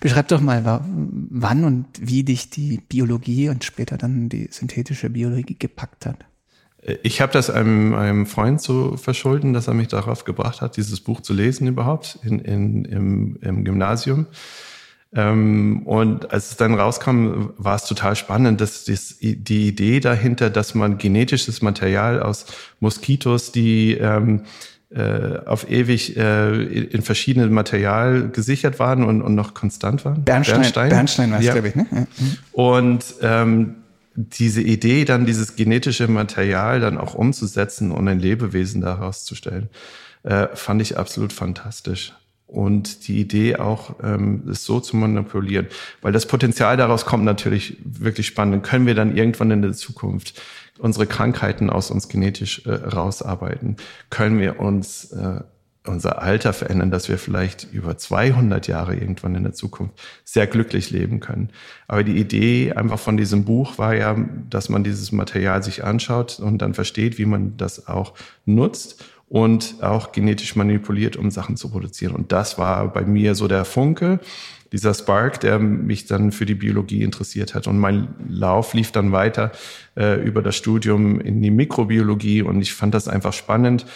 [0.00, 5.56] Beschreib doch mal, wann und wie dich die Biologie und später dann die synthetische Biologie
[5.58, 6.24] gepackt hat.
[7.02, 11.00] Ich habe das einem, einem Freund zu verschulden, dass er mich darauf gebracht hat, dieses
[11.00, 14.26] Buch zu lesen überhaupt in, in, im, im Gymnasium.
[15.16, 20.50] Ähm, und als es dann rauskam, war es total spannend, dass das, die Idee dahinter,
[20.50, 22.46] dass man genetisches Material aus
[22.80, 24.42] Moskitos, die ähm,
[24.90, 30.22] äh, auf ewig äh, in verschiedenen Material gesichert waren und, und noch konstant waren.
[30.22, 31.52] Bernstein, Bernstein, Bernstein war es, ja.
[31.54, 31.74] glaube ich.
[31.74, 31.86] Ne?
[31.90, 32.06] Ja.
[32.52, 33.76] Und ähm,
[34.14, 39.70] diese Idee, dann dieses genetische Material dann auch umzusetzen und ein Lebewesen daraus zu stellen,
[40.24, 42.12] äh, fand ich absolut fantastisch.
[42.46, 45.66] Und die Idee auch, ähm, es so zu manipulieren,
[46.00, 48.62] weil das Potenzial daraus kommt natürlich wirklich spannend.
[48.62, 50.40] Können wir dann irgendwann in der Zukunft
[50.78, 53.76] unsere Krankheiten aus uns genetisch äh, rausarbeiten?
[54.10, 55.40] Können wir uns äh,
[55.88, 60.90] unser Alter verändern, dass wir vielleicht über 200 Jahre irgendwann in der Zukunft sehr glücklich
[60.90, 61.50] leben können.
[61.88, 64.16] Aber die Idee einfach von diesem Buch war ja,
[64.50, 69.82] dass man dieses Material sich anschaut und dann versteht, wie man das auch nutzt und
[69.82, 72.14] auch genetisch manipuliert, um Sachen zu produzieren.
[72.14, 74.20] Und das war bei mir so der Funke,
[74.72, 77.66] dieser Spark, der mich dann für die Biologie interessiert hat.
[77.66, 79.52] Und mein Lauf lief dann weiter
[79.96, 83.86] äh, über das Studium in die Mikrobiologie und ich fand das einfach spannend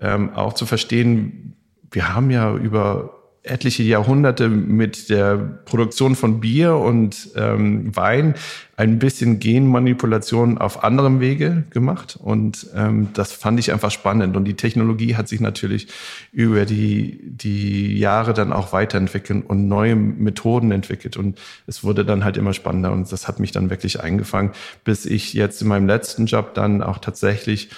[0.00, 1.56] ähm, auch zu verstehen,
[1.90, 8.34] wir haben ja über etliche Jahrhunderte mit der Produktion von Bier und ähm, Wein
[8.76, 12.18] ein bisschen Genmanipulation auf anderem Wege gemacht.
[12.20, 14.36] Und ähm, das fand ich einfach spannend.
[14.36, 15.88] Und die Technologie hat sich natürlich
[16.32, 21.18] über die, die Jahre dann auch weiterentwickelt und neue Methoden entwickelt.
[21.18, 22.92] Und es wurde dann halt immer spannender.
[22.92, 24.52] Und das hat mich dann wirklich eingefangen,
[24.84, 27.68] bis ich jetzt in meinem letzten Job dann auch tatsächlich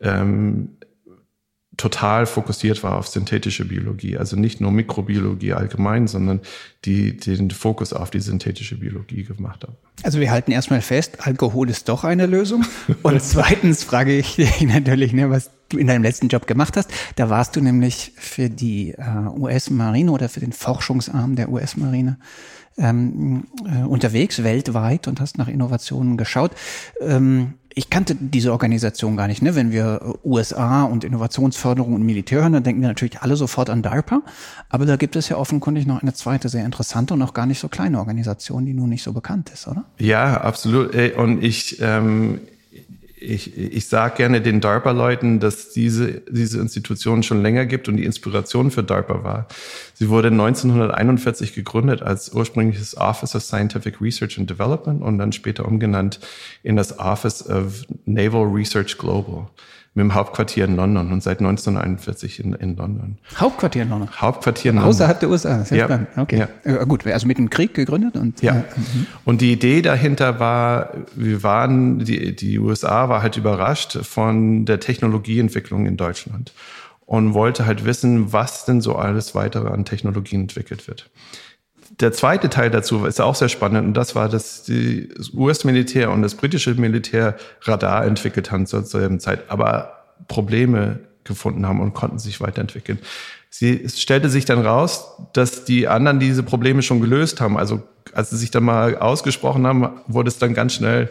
[0.00, 0.70] ähm,
[1.80, 4.18] total fokussiert war auf synthetische Biologie.
[4.18, 6.40] Also nicht nur Mikrobiologie allgemein, sondern
[6.84, 9.76] die, den Fokus auf die synthetische Biologie gemacht habe.
[10.02, 12.66] Also wir halten erstmal fest, Alkohol ist doch eine Lösung.
[13.02, 16.90] Und zweitens frage ich dich natürlich, ne, was du in deinem letzten Job gemacht hast.
[17.16, 22.18] Da warst du nämlich für die äh, US-Marine oder für den Forschungsarm der US-Marine
[22.76, 26.52] ähm, äh, unterwegs weltweit und hast nach Innovationen geschaut.
[27.00, 29.42] Ähm, ich kannte diese Organisation gar nicht.
[29.42, 29.54] Ne?
[29.54, 33.82] Wenn wir USA und Innovationsförderung und Militär hören, dann denken wir natürlich alle sofort an
[33.82, 34.22] DARPA.
[34.68, 37.60] Aber da gibt es ja offenkundig noch eine zweite sehr interessante und auch gar nicht
[37.60, 39.84] so kleine Organisation, die nun nicht so bekannt ist, oder?
[39.98, 40.94] Ja, absolut.
[41.16, 42.40] Und ich, ähm,
[43.20, 48.04] ich, ich sage gerne den DARPA-Leuten, dass diese, diese Institution schon länger gibt und die
[48.04, 49.46] Inspiration für DARPA war.
[49.94, 55.66] Sie wurde 1941 gegründet als ursprüngliches Office of Scientific Research and Development und dann später
[55.66, 56.20] umgenannt
[56.62, 59.48] in das Office of Naval Research Global
[59.94, 63.18] mit dem Hauptquartier in London und seit 1941 in, in London.
[63.36, 64.08] Hauptquartier in London?
[64.20, 64.90] Hauptquartier in London.
[64.90, 65.84] Außerhalb der USA, sehr ja.
[65.86, 66.08] spannend.
[66.16, 66.46] Okay.
[66.64, 66.82] Ja.
[66.82, 68.40] Äh, gut, also mit dem Krieg gegründet und.
[68.40, 68.58] Ja.
[68.58, 68.64] Äh,
[69.24, 74.78] und die Idee dahinter war, wir waren, die, die USA war halt überrascht von der
[74.78, 76.52] Technologieentwicklung in Deutschland
[77.04, 81.10] und wollte halt wissen, was denn so alles weitere an Technologien entwickelt wird
[82.00, 86.22] der zweite Teil dazu ist auch sehr spannend und das war, dass das US-Militär und
[86.22, 92.18] das britische Militär Radar entwickelt haben zur selben Zeit, aber Probleme gefunden haben und konnten
[92.18, 92.98] sich weiterentwickeln.
[93.50, 97.58] Sie, stellte sich dann raus, dass die anderen diese Probleme schon gelöst haben.
[97.58, 97.82] Also
[98.12, 101.10] als sie sich dann mal ausgesprochen haben, wurde es dann ganz schnell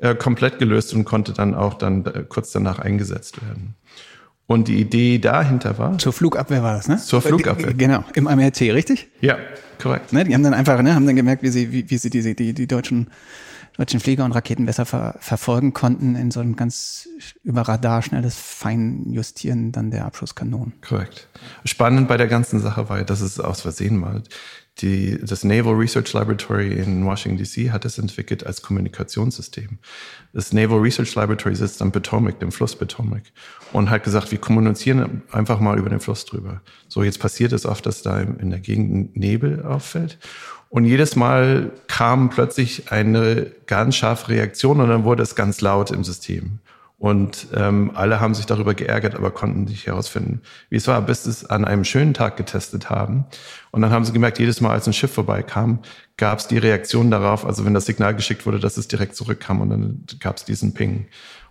[0.00, 3.74] äh, komplett gelöst und konnte dann auch dann äh, kurz danach eingesetzt werden.
[4.50, 5.96] Und die Idee dahinter war.
[5.98, 6.96] Zur Flugabwehr war das, ne?
[6.96, 7.72] Zur Flugabwehr.
[7.72, 9.06] Genau, im AMRT, richtig?
[9.20, 9.38] Ja,
[9.80, 10.12] korrekt.
[10.12, 12.34] Ne, die haben dann einfach, ne, haben dann gemerkt, wie sie, wie, wie sie die,
[12.34, 13.10] die, die deutschen,
[13.76, 17.08] deutschen Flieger und Raketen besser ver, verfolgen konnten in so einem ganz
[17.44, 20.72] über Radar schnelles Feinjustieren dann der Abschusskanonen.
[20.80, 21.28] Korrekt.
[21.64, 24.20] Spannend bei der ganzen Sache war, dass es aus Versehen war.
[24.80, 29.78] Die, das Naval Research Laboratory in Washington DC hat es entwickelt als Kommunikationssystem.
[30.32, 33.22] Das Naval Research Laboratory sitzt am Potomac, dem Fluss Potomac,
[33.72, 36.62] und hat gesagt, wir kommunizieren einfach mal über den Fluss drüber.
[36.88, 40.18] So, jetzt passiert es oft, dass da in der Gegend Nebel auffällt.
[40.70, 45.90] Und jedes Mal kam plötzlich eine ganz scharfe Reaktion und dann wurde es ganz laut
[45.90, 46.60] im System.
[47.00, 51.24] Und ähm, alle haben sich darüber geärgert, aber konnten nicht herausfinden, wie es war, bis
[51.24, 53.24] sie es an einem schönen Tag getestet haben.
[53.70, 55.78] Und dann haben sie gemerkt, jedes Mal, als ein Schiff vorbeikam,
[56.18, 59.62] gab es die Reaktion darauf, also wenn das Signal geschickt wurde, dass es direkt zurückkam
[59.62, 61.06] und dann gab es diesen Ping.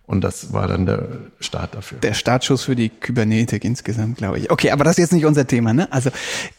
[0.09, 1.07] Und das war dann der
[1.39, 1.99] Start dafür.
[1.99, 4.49] Der Startschuss für die Kybernetik insgesamt, glaube ich.
[4.49, 5.71] Okay, aber das ist jetzt nicht unser Thema.
[5.71, 5.87] Ne?
[5.93, 6.09] Also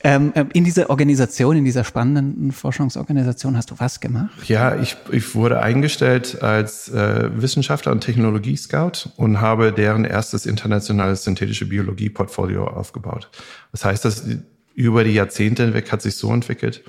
[0.04, 4.30] ähm, ähm, in dieser Organisation, in dieser spannenden Forschungsorganisation hast du was gemacht?
[4.46, 11.24] Ja, ich, ich wurde eingestellt als äh, Wissenschaftler und Technologie-Scout und habe deren erstes internationales
[11.24, 13.30] synthetische Biologie-Portfolio aufgebaut.
[13.72, 14.26] Das heißt, dass
[14.74, 16.84] über die Jahrzehnte hinweg hat sich so entwickelt,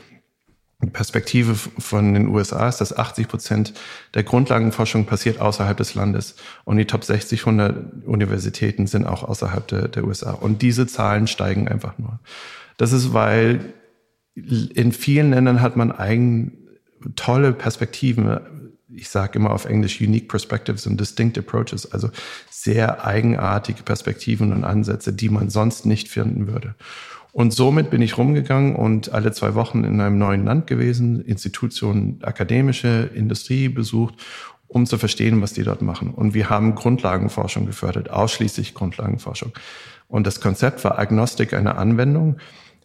[0.89, 3.73] Perspektive von den USA ist, dass 80 Prozent
[4.13, 6.35] der Grundlagenforschung passiert außerhalb des Landes.
[6.65, 10.31] Und die Top 60, 100 Universitäten sind auch außerhalb der, der USA.
[10.31, 12.19] Und diese Zahlen steigen einfach nur.
[12.77, 13.73] Das ist, weil
[14.35, 16.57] in vielen Ländern hat man eigen
[17.15, 18.39] tolle Perspektiven.
[18.93, 22.09] Ich sage immer auf Englisch unique perspectives und distinct approaches, also
[22.49, 26.75] sehr eigenartige Perspektiven und Ansätze, die man sonst nicht finden würde.
[27.33, 32.19] Und somit bin ich rumgegangen und alle zwei Wochen in einem neuen Land gewesen, Institutionen,
[32.23, 34.15] akademische Industrie besucht,
[34.67, 36.13] um zu verstehen, was die dort machen.
[36.13, 39.53] Und wir haben Grundlagenforschung gefördert, ausschließlich Grundlagenforschung.
[40.07, 42.37] Und das Konzept war Agnostik einer Anwendung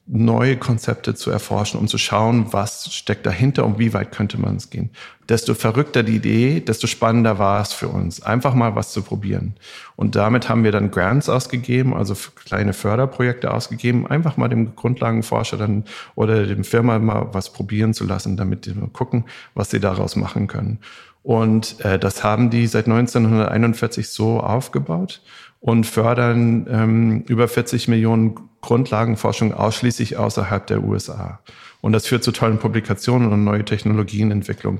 [0.08, 4.56] neue Konzepte zu erforschen, um zu schauen, was steckt dahinter und wie weit könnte man
[4.56, 4.90] es gehen.
[5.28, 9.56] Desto verrückter die Idee, desto spannender war es für uns, einfach mal was zu probieren.
[9.96, 12.14] Und damit haben wir dann Grants ausgegeben, also
[12.44, 18.04] kleine Förderprojekte ausgegeben, einfach mal dem Grundlagenforscher dann oder dem Firma mal was probieren zu
[18.04, 20.78] lassen, damit die gucken, was sie daraus machen können.
[21.24, 25.22] Und äh, das haben die seit 1941 so aufgebaut
[25.66, 31.40] und fördern ähm, über 40 Millionen Grundlagenforschung ausschließlich außerhalb der USA.
[31.80, 34.78] Und das führt zu tollen Publikationen und neue Technologienentwicklung,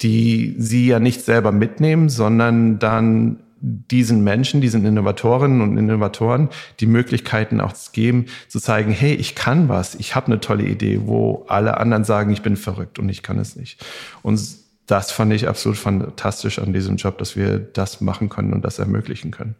[0.00, 6.48] die sie ja nicht selber mitnehmen, sondern dann diesen Menschen, diesen Innovatorinnen und Innovatoren
[6.80, 11.02] die Möglichkeiten auch geben, zu zeigen, hey, ich kann was, ich habe eine tolle Idee,
[11.04, 13.84] wo alle anderen sagen, ich bin verrückt und ich kann es nicht.
[14.22, 14.40] Und
[14.86, 18.78] das fand ich absolut fantastisch an diesem Job, dass wir das machen können und das
[18.78, 19.56] ermöglichen können.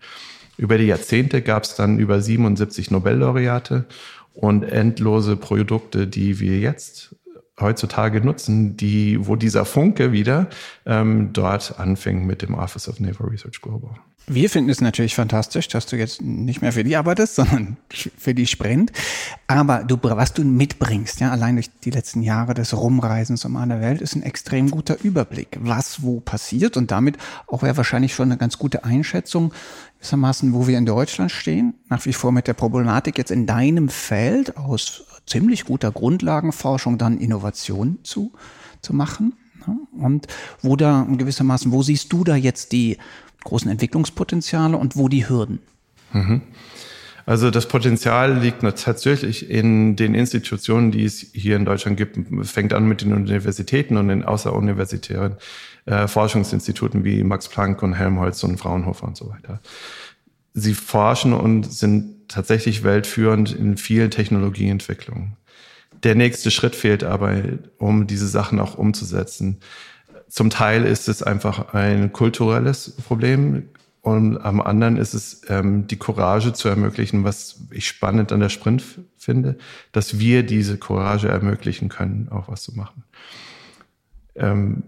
[0.57, 3.87] Über die Jahrzehnte gab es dann über 77 Nobellaureate
[4.35, 7.15] und endlose Produkte, die wir jetzt
[7.61, 10.49] heutzutage nutzen, die, wo dieser Funke wieder
[10.87, 13.97] ähm, dort anfing mit dem Office of Naval Research Global.
[14.27, 18.35] Wir finden es natürlich fantastisch, dass du jetzt nicht mehr für die arbeitest, sondern für
[18.35, 18.93] die Sprint.
[19.47, 23.81] Aber du, was du mitbringst, ja, allein durch die letzten Jahre des Rumreisens um alle
[23.81, 28.31] Welt, ist ein extrem guter Überblick, was wo passiert und damit auch ja wahrscheinlich schon
[28.31, 29.53] eine ganz gute Einschätzung,
[29.99, 33.89] gewissermaßen, wo wir in Deutschland stehen, nach wie vor mit der Problematik jetzt in deinem
[33.89, 38.33] Feld aus ziemlich guter Grundlagenforschung dann Innovation zu,
[38.83, 39.33] zu machen.
[39.99, 40.27] Und
[40.63, 42.99] wo da gewissermaßen, wo siehst du da jetzt die
[43.45, 45.61] großen Entwicklungspotenziale und wo die Hürden?
[46.13, 46.43] Mhm.
[47.27, 52.19] Also das Potenzial liegt tatsächlich in den Institutionen, die es hier in Deutschland gibt.
[52.47, 55.37] Fängt an mit den Universitäten und den außeruniversitären
[55.87, 59.61] äh, Forschungsinstituten wie Max Planck und Helmholtz und Fraunhofer und so weiter.
[60.53, 65.37] Sie forschen und sind tatsächlich weltführend in vielen Technologieentwicklungen.
[66.05, 67.43] Der nächste Schritt fehlt aber,
[67.79, 69.61] um diese Sachen auch umzusetzen.
[70.29, 73.71] Zum Teil ist es einfach ein kulturelles Problem
[74.03, 78.51] und am anderen ist es ähm, die Courage zu ermöglichen, was ich spannend an der
[78.51, 78.85] Sprint
[79.17, 79.57] finde,
[79.93, 83.05] dass wir diese Courage ermöglichen können, auch was zu machen.
[84.35, 84.83] Ähm,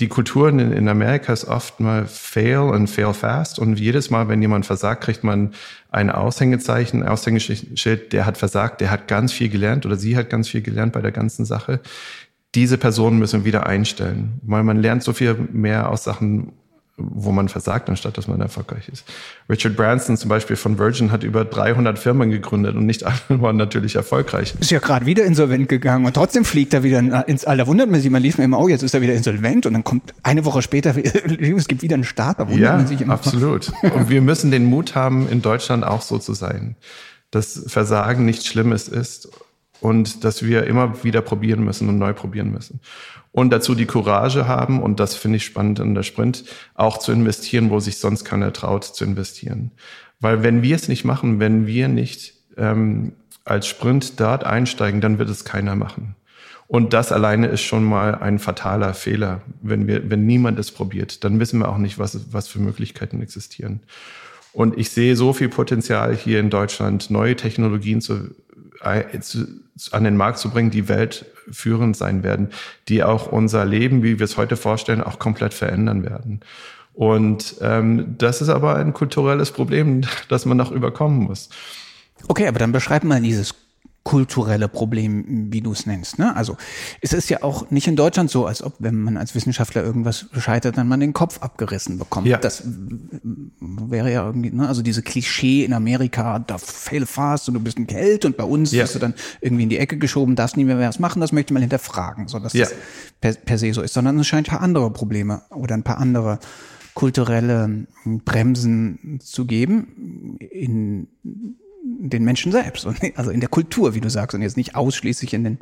[0.00, 3.58] die Kultur in, in Amerika ist oft mal fail und fail fast.
[3.58, 5.54] Und jedes Mal, wenn jemand versagt, kriegt man
[5.90, 10.48] ein Aushängezeichen, Aushängeschild, der hat versagt, der hat ganz viel gelernt oder sie hat ganz
[10.48, 11.80] viel gelernt bei der ganzen Sache.
[12.54, 16.52] Diese Personen müssen wieder einstellen, weil man lernt so viel mehr aus Sachen,
[16.98, 19.04] wo man versagt, anstatt dass man erfolgreich ist.
[19.50, 23.56] Richard Branson zum Beispiel von Virgin hat über 300 Firmen gegründet und nicht alle waren
[23.56, 24.54] natürlich erfolgreich.
[24.60, 27.58] Ist ja gerade wieder insolvent gegangen und trotzdem fliegt er wieder ins All.
[27.58, 29.74] Da wundert man sich, man lief mir immer, oh, jetzt ist er wieder insolvent und
[29.74, 32.40] dann kommt eine Woche später, es gibt wieder einen Start.
[32.40, 33.14] Da wundert ja, man sich immer.
[33.14, 33.72] absolut.
[33.94, 36.76] Und wir müssen den Mut haben, in Deutschland auch so zu sein,
[37.30, 39.28] dass Versagen nichts Schlimmes ist
[39.80, 42.80] und dass wir immer wieder probieren müssen und neu probieren müssen.
[43.32, 47.12] Und dazu die Courage haben, und das finde ich spannend an der Sprint, auch zu
[47.12, 49.72] investieren, wo sich sonst keiner traut zu investieren.
[50.20, 53.12] Weil wenn wir es nicht machen, wenn wir nicht ähm,
[53.44, 56.16] als Sprint dort einsteigen, dann wird es keiner machen.
[56.68, 61.22] Und das alleine ist schon mal ein fataler Fehler, wenn wir, wenn niemand es probiert,
[61.22, 63.80] dann wissen wir auch nicht, was, was für Möglichkeiten existieren.
[64.52, 68.34] Und ich sehe so viel Potenzial hier in Deutschland, neue Technologien zu
[68.86, 72.50] an den Markt zu bringen, die weltführend sein werden,
[72.88, 76.40] die auch unser Leben, wie wir es heute vorstellen, auch komplett verändern werden.
[76.94, 81.50] Und ähm, das ist aber ein kulturelles Problem, das man noch überkommen muss.
[82.28, 83.54] Okay, aber dann beschreib mal dieses
[84.06, 86.20] kulturelle Problem, wie du es nennst.
[86.20, 86.36] Ne?
[86.36, 86.56] Also
[87.00, 90.26] es ist ja auch nicht in Deutschland so, als ob, wenn man als Wissenschaftler irgendwas
[90.38, 92.28] scheitert, dann man den Kopf abgerissen bekommt.
[92.28, 92.36] Ja.
[92.36, 92.62] Das
[93.58, 94.68] wäre ja irgendwie, ne?
[94.68, 98.44] also diese Klischee in Amerika, da fail fast und du bist ein Held und bei
[98.44, 98.84] uns ja.
[98.84, 101.52] bist du dann irgendwie in die Ecke geschoben, darfst nie mehr was machen, das möchte
[101.52, 102.66] man hinterfragen, so dass ja.
[102.66, 102.74] das
[103.20, 105.98] per, per se so ist, sondern es scheint ein paar andere Probleme oder ein paar
[105.98, 106.38] andere
[106.94, 111.08] kulturelle Bremsen zu geben in
[112.10, 115.34] den Menschen selbst und also in der Kultur, wie du sagst, und jetzt nicht ausschließlich
[115.34, 115.58] in den,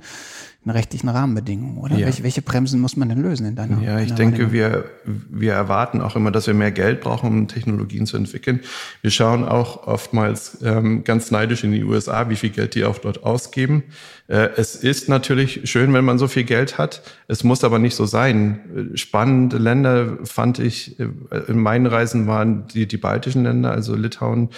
[0.71, 1.97] rechtlichen Rahmenbedingungen, oder?
[1.97, 2.07] Ja.
[2.07, 3.83] Welche, welche Bremsen muss man denn lösen in deiner?
[3.83, 8.07] Ja, ich denke, wir, wir erwarten auch immer, dass wir mehr Geld brauchen, um Technologien
[8.07, 8.61] zu entwickeln.
[9.03, 12.99] Wir schauen auch oftmals ähm, ganz neidisch in die USA, wie viel Geld die auch
[12.99, 13.83] dort ausgeben.
[14.29, 17.03] Äh, es ist natürlich schön, wenn man so viel Geld hat.
[17.29, 18.91] Es muss aber nicht so sein.
[18.95, 21.09] Spannende Länder fand ich, äh,
[21.49, 24.49] in meinen Reisen waren die, die baltischen Länder, also Litauen,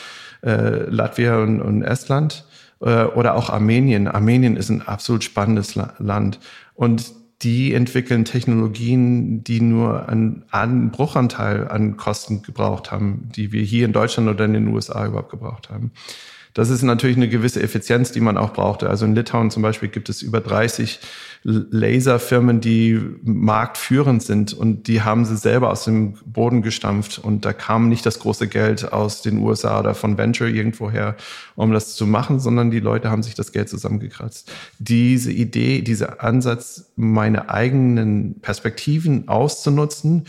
[0.42, 4.06] äh, Latvia und, und Estland äh, oder auch Armenien.
[4.06, 6.38] Armenien ist ein absolut spannendes La Land
[6.74, 7.12] und
[7.42, 13.84] die entwickeln Technologien, die nur einen, einen Bruchanteil an Kosten gebraucht haben, die wir hier
[13.84, 15.92] in Deutschland oder in den USA überhaupt gebraucht haben.
[16.56, 18.88] Das ist natürlich eine gewisse Effizienz, die man auch brauchte.
[18.88, 21.00] Also in Litauen zum Beispiel gibt es über 30
[21.42, 27.52] Laserfirmen, die marktführend sind und die haben sie selber aus dem Boden gestampft und da
[27.52, 31.16] kam nicht das große Geld aus den USA oder von Venture irgendwoher,
[31.56, 34.50] um das zu machen, sondern die Leute haben sich das Geld zusammengekratzt.
[34.78, 40.24] Diese Idee, dieser Ansatz, meine eigenen Perspektiven auszunutzen,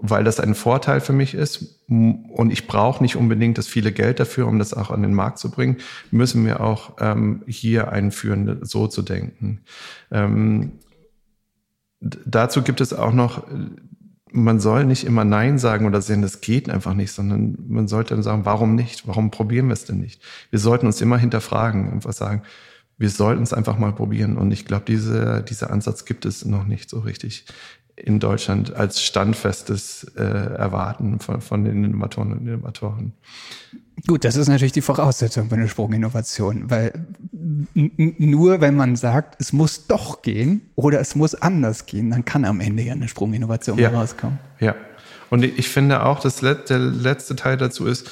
[0.00, 4.20] weil das ein Vorteil für mich ist und ich brauche nicht unbedingt das viele Geld
[4.20, 5.78] dafür, um das auch an den Markt zu bringen,
[6.10, 9.60] müssen wir auch ähm, hier einführen, so zu denken.
[10.10, 10.72] Ähm,
[12.00, 13.44] dazu gibt es auch noch,
[14.30, 18.14] man soll nicht immer Nein sagen oder sehen, das geht einfach nicht, sondern man sollte
[18.14, 19.08] dann sagen, warum nicht?
[19.08, 20.22] Warum probieren wir es denn nicht?
[20.50, 22.42] Wir sollten uns immer hinterfragen, einfach sagen,
[22.98, 24.36] wir sollten es einfach mal probieren.
[24.36, 27.46] Und ich glaube, diese, dieser Ansatz gibt es noch nicht so richtig
[28.04, 33.12] in Deutschland als standfestes äh, Erwarten von, von den Innovatoren und Innovatoren.
[34.06, 36.92] Gut, das ist natürlich die Voraussetzung für eine Sprunginnovation, weil
[37.74, 42.44] nur wenn man sagt, es muss doch gehen oder es muss anders gehen, dann kann
[42.44, 43.90] am Ende ja eine Sprunginnovation ja.
[43.90, 44.38] rauskommen.
[44.60, 44.74] Ja.
[45.30, 48.10] Und ich finde auch, dass der letzte Teil dazu ist,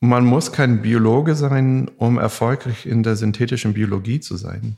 [0.00, 4.76] man muss kein Biologe sein, um erfolgreich in der synthetischen Biologie zu sein.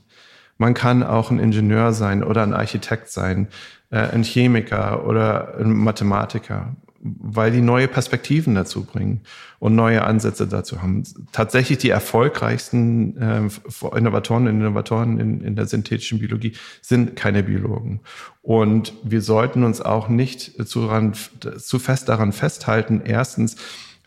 [0.57, 3.47] Man kann auch ein Ingenieur sein oder ein Architekt sein,
[3.89, 9.21] äh, ein Chemiker oder ein Mathematiker weil die neue Perspektiven dazu bringen
[9.59, 11.03] und neue Ansätze dazu haben.
[11.31, 18.01] Tatsächlich die erfolgreichsten äh, Innovatoren und Innovatoren in, in der synthetischen Biologie sind keine Biologen.
[18.41, 21.13] Und wir sollten uns auch nicht zu, ran,
[21.57, 23.55] zu fest daran festhalten, erstens,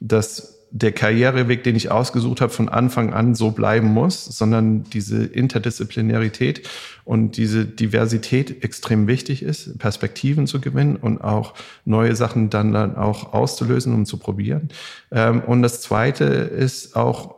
[0.01, 5.25] dass der Karriereweg, den ich ausgesucht habe, von Anfang an so bleiben muss, sondern diese
[5.25, 6.68] Interdisziplinarität
[7.05, 11.55] und diese Diversität extrem wichtig ist, Perspektiven zu gewinnen und auch
[11.85, 14.68] neue Sachen dann, dann auch auszulösen, um zu probieren.
[15.12, 17.37] Ähm, und das Zweite ist auch,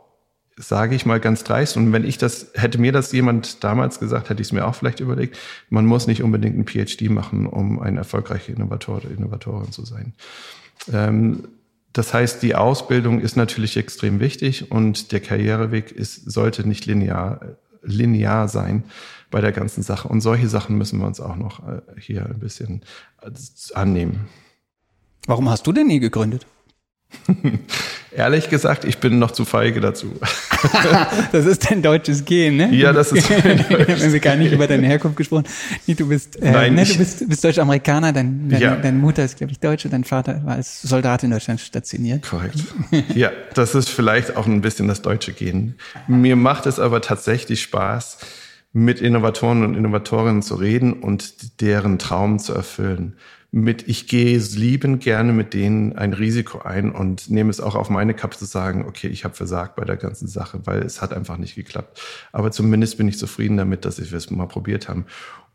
[0.55, 4.31] sage ich mal ganz dreist, und wenn ich das, hätte mir das jemand damals gesagt,
[4.31, 5.37] hätte ich es mir auch vielleicht überlegt,
[5.69, 10.13] man muss nicht unbedingt einen PhD machen, um ein erfolgreicher Innovator oder Innovatorin zu sein.
[10.91, 11.43] Ähm,
[11.97, 17.57] das heißt, die Ausbildung ist natürlich extrem wichtig und der Karriereweg ist, sollte nicht linear,
[17.81, 18.83] linear sein
[19.31, 20.07] bei der ganzen Sache.
[20.07, 22.83] Und solche Sachen müssen wir uns auch noch äh, hier ein bisschen
[23.21, 23.31] äh,
[23.73, 24.27] annehmen.
[25.25, 26.45] Warum hast du denn nie gegründet?
[28.11, 30.11] Ehrlich gesagt, ich bin noch zu feige dazu.
[31.31, 32.73] das ist dein deutsches Gen, ne?
[32.73, 33.29] Ja, das ist.
[33.29, 35.45] Wir gar nicht über deine Herkunft gesprochen.
[35.85, 38.75] Nee, du bist, äh, Nein, ne, du bist, bist Deutsch-Amerikaner, dein, deine, ja.
[38.75, 42.27] deine Mutter ist, glaube ich, Deutsche, dein Vater war als Soldat in Deutschland stationiert.
[42.27, 42.55] Korrekt.
[43.13, 45.75] Ja, das ist vielleicht auch ein bisschen das deutsche Gen.
[46.07, 48.17] Mir macht es aber tatsächlich Spaß,
[48.73, 53.15] mit Innovatoren und Innovatorinnen zu reden und deren Traum zu erfüllen
[53.61, 57.89] mit, ich gehe liebend gerne mit denen ein Risiko ein und nehme es auch auf
[57.89, 61.13] meine Kappe zu sagen, okay, ich habe versagt bei der ganzen Sache, weil es hat
[61.13, 61.99] einfach nicht geklappt.
[62.31, 65.05] Aber zumindest bin ich zufrieden damit, dass wir es mal probiert haben.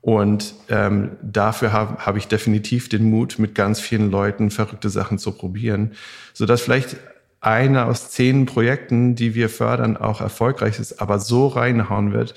[0.00, 5.18] Und ähm, dafür habe hab ich definitiv den Mut, mit ganz vielen Leuten verrückte Sachen
[5.18, 5.92] zu probieren,
[6.32, 6.96] sodass vielleicht
[7.40, 12.34] eine aus zehn Projekten, die wir fördern, auch erfolgreich ist, aber so reinhauen wird,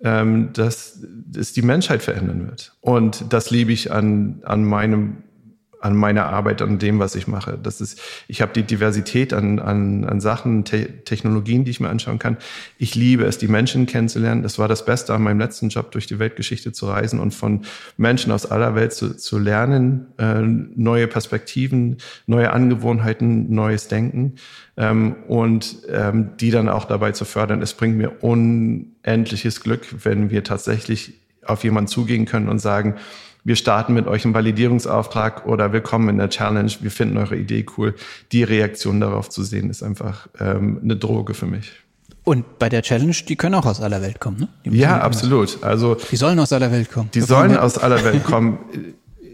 [0.00, 1.00] ähm, dass
[1.36, 2.76] es die Menschheit verändern wird.
[2.80, 5.22] Und das liebe ich an, an meinem
[5.86, 7.58] an meiner Arbeit, an dem, was ich mache.
[7.62, 11.88] Das ist, ich habe die Diversität an, an, an Sachen, Te Technologien, die ich mir
[11.88, 12.38] anschauen kann.
[12.76, 14.42] Ich liebe es, die Menschen kennenzulernen.
[14.42, 17.62] Das war das Beste an meinem letzten Job, durch die Weltgeschichte zu reisen und von
[17.96, 24.34] Menschen aus aller Welt zu, zu lernen, äh, neue Perspektiven, neue Angewohnheiten, neues Denken
[24.76, 27.62] ähm, und ähm, die dann auch dabei zu fördern.
[27.62, 31.14] Es bringt mir unendliches Glück, wenn wir tatsächlich
[31.44, 32.96] auf jemanden zugehen können und sagen,
[33.46, 37.64] wir starten mit euch einen Validierungsauftrag oder willkommen in der Challenge, wir finden eure Idee
[37.78, 37.94] cool.
[38.32, 41.70] Die Reaktion darauf zu sehen, ist einfach ähm, eine Droge für mich.
[42.24, 44.48] Und bei der Challenge, die können auch aus aller Welt kommen, ne?
[44.64, 45.62] Ja, absolut.
[45.62, 47.08] Also die sollen aus aller Welt kommen.
[47.14, 48.58] Die sollen aus aller Welt kommen.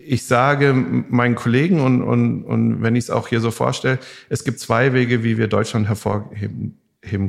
[0.06, 3.98] Ich sage meinen Kollegen und, und, und wenn ich es auch hier so vorstelle,
[4.28, 6.76] es gibt zwei Wege, wie wir Deutschland hervorheben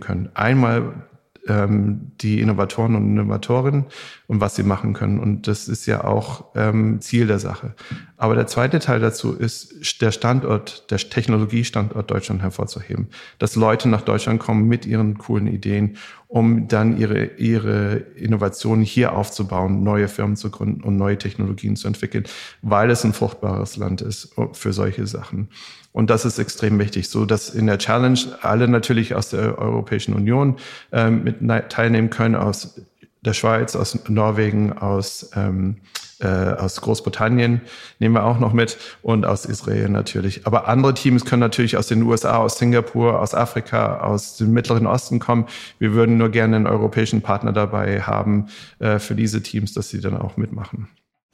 [0.01, 0.31] können.
[0.33, 1.05] Einmal
[1.47, 3.85] ähm, die Innovatoren und Innovatorinnen
[4.27, 5.19] und was sie machen können.
[5.19, 7.75] Und das ist ja auch ähm, Ziel der Sache.
[8.17, 13.07] Aber der zweite Teil dazu ist, der Standort, der Technologiestandort Deutschland hervorzuheben.
[13.39, 19.13] Dass Leute nach Deutschland kommen mit ihren coolen Ideen, um dann ihre, ihre Innovationen hier
[19.13, 22.23] aufzubauen, neue Firmen zu gründen und neue Technologien zu entwickeln,
[22.61, 25.49] weil es ein fruchtbares Land ist für solche Sachen.
[25.93, 30.13] Und das ist extrem wichtig, so dass in der Challenge alle natürlich aus der Europäischen
[30.13, 30.57] Union
[30.91, 31.37] ähm, mit
[31.71, 32.81] teilnehmen können, aus
[33.21, 35.77] der Schweiz, aus Norwegen, aus, ähm,
[36.19, 37.61] äh, aus Großbritannien
[37.99, 40.45] nehmen wir auch noch mit und aus Israel natürlich.
[40.45, 44.87] Aber andere Teams können natürlich aus den USA, aus Singapur, aus Afrika, aus dem Mittleren
[44.87, 45.45] Osten kommen.
[45.79, 48.47] Wir würden nur gerne einen europäischen Partner dabei haben
[48.79, 50.89] äh, für diese Teams, dass sie dann auch mitmachen.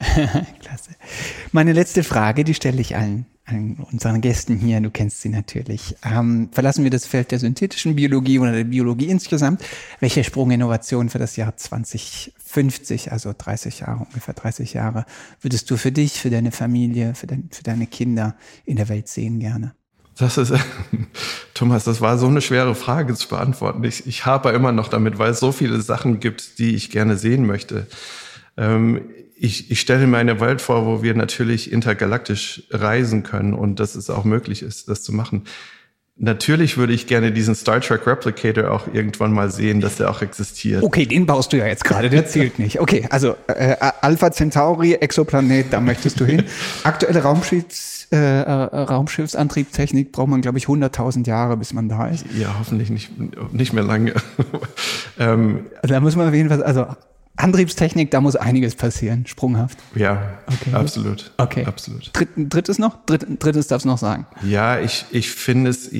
[0.60, 0.90] Klasse.
[1.52, 3.26] Meine letzte Frage, die stelle ich allen
[3.92, 5.96] unseren Gästen hier, du kennst sie natürlich.
[6.04, 9.62] Ähm, verlassen wir das Feld der synthetischen Biologie oder der Biologie insgesamt.
[10.00, 15.04] Welche Sprunginnovation für das Jahr 2050, also 30 Jahre, ungefähr 30 Jahre,
[15.40, 19.08] würdest du für dich, für deine Familie, für, dein, für deine Kinder in der Welt
[19.08, 19.74] sehen gerne?
[20.16, 20.52] Das ist,
[21.54, 23.82] Thomas, das war so eine schwere Frage zu beantworten.
[23.84, 27.16] Ich, ich habe immer noch damit, weil es so viele Sachen gibt, die ich gerne
[27.16, 27.86] sehen möchte.
[28.56, 29.02] Ähm,
[29.42, 33.94] ich, ich stelle mir eine Welt vor, wo wir natürlich intergalaktisch reisen können und dass
[33.94, 35.44] es auch möglich ist, das zu machen.
[36.16, 40.20] Natürlich würde ich gerne diesen Star Trek Replicator auch irgendwann mal sehen, dass der auch
[40.20, 40.82] existiert.
[40.82, 42.80] Okay, den baust du ja jetzt gerade, der zählt nicht.
[42.80, 46.44] Okay, also äh, Alpha Centauri, Exoplanet, da möchtest du hin.
[46.84, 52.26] Aktuelle Raumschiffs, äh, äh, Raumschiffsantriebstechnik braucht man, glaube ich, 100.000 Jahre, bis man da ist.
[52.38, 53.10] Ja, hoffentlich nicht,
[53.54, 54.12] nicht mehr lange.
[55.18, 56.88] ähm, also da muss man auf jeden Fall, also
[57.42, 59.78] Antriebstechnik, da muss einiges passieren, sprunghaft.
[59.94, 60.72] Ja, okay.
[60.72, 61.32] absolut.
[61.38, 61.64] Okay.
[61.64, 62.10] Absolut.
[62.12, 63.04] Dritt, drittes noch?
[63.06, 64.26] Dritt, drittes darfst du noch sagen.
[64.42, 65.90] Ja, ich, ich finde es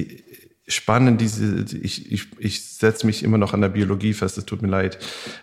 [0.69, 4.63] spannend, diese, ich, ich, ich setze mich immer noch an der Biologie fest, es tut
[4.63, 4.99] mir leid.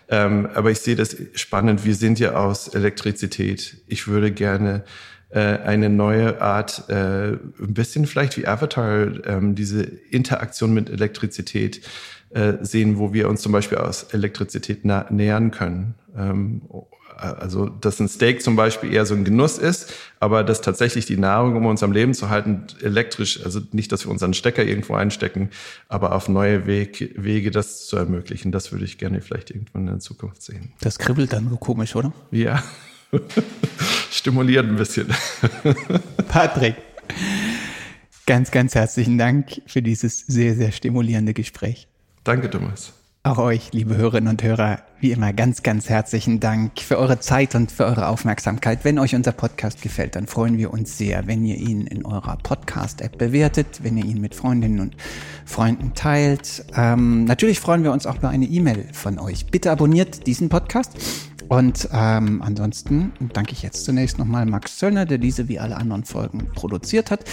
[0.08, 1.84] Ähm, aber ich sehe das spannend.
[1.84, 3.82] Wir sind ja aus Elektrizität.
[3.86, 4.84] Ich würde gerne
[5.30, 11.82] äh, eine neue Art, äh, ein bisschen vielleicht wie Avatar, ähm, diese Interaktion mit Elektrizität
[12.30, 15.94] äh, sehen, wo wir uns zum Beispiel aus Elektrizität nähern können.
[16.16, 16.62] Ähm,
[17.18, 21.16] also, dass ein Steak zum Beispiel eher so ein Genuss ist, aber dass tatsächlich die
[21.16, 24.94] Nahrung, um uns am Leben zu halten, elektrisch, also nicht, dass wir unseren Stecker irgendwo
[24.94, 25.50] einstecken,
[25.88, 29.88] aber auf neue Weg, Wege das zu ermöglichen, das würde ich gerne vielleicht irgendwann in
[29.88, 30.72] der Zukunft sehen.
[30.80, 32.12] Das kribbelt dann so komisch, oder?
[32.30, 32.62] Ja.
[34.12, 35.08] Stimuliert ein bisschen.
[36.28, 36.76] Patrick,
[38.26, 41.87] ganz, ganz herzlichen Dank für dieses sehr, sehr stimulierende Gespräch.
[42.28, 42.92] Danke, Thomas.
[43.22, 47.54] Auch euch, liebe Hörerinnen und Hörer, wie immer ganz, ganz herzlichen Dank für eure Zeit
[47.54, 48.80] und für eure Aufmerksamkeit.
[48.84, 52.36] Wenn euch unser Podcast gefällt, dann freuen wir uns sehr, wenn ihr ihn in eurer
[52.36, 54.94] Podcast-App bewertet, wenn ihr ihn mit Freundinnen und
[55.46, 56.66] Freunden teilt.
[56.76, 59.46] Ähm, natürlich freuen wir uns auch über eine E-Mail von euch.
[59.46, 60.98] Bitte abonniert diesen Podcast.
[61.48, 66.04] Und ähm, ansonsten danke ich jetzt zunächst nochmal Max Zöllner, der diese wie alle anderen
[66.04, 67.24] Folgen produziert hat.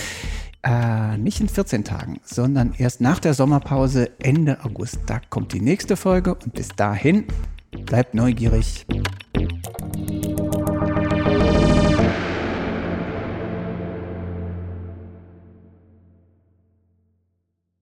[0.66, 4.98] Äh, nicht in 14 Tagen, sondern erst nach der Sommerpause Ende August.
[5.06, 7.26] Da kommt die nächste Folge und bis dahin
[7.86, 8.88] bleibt neugierig.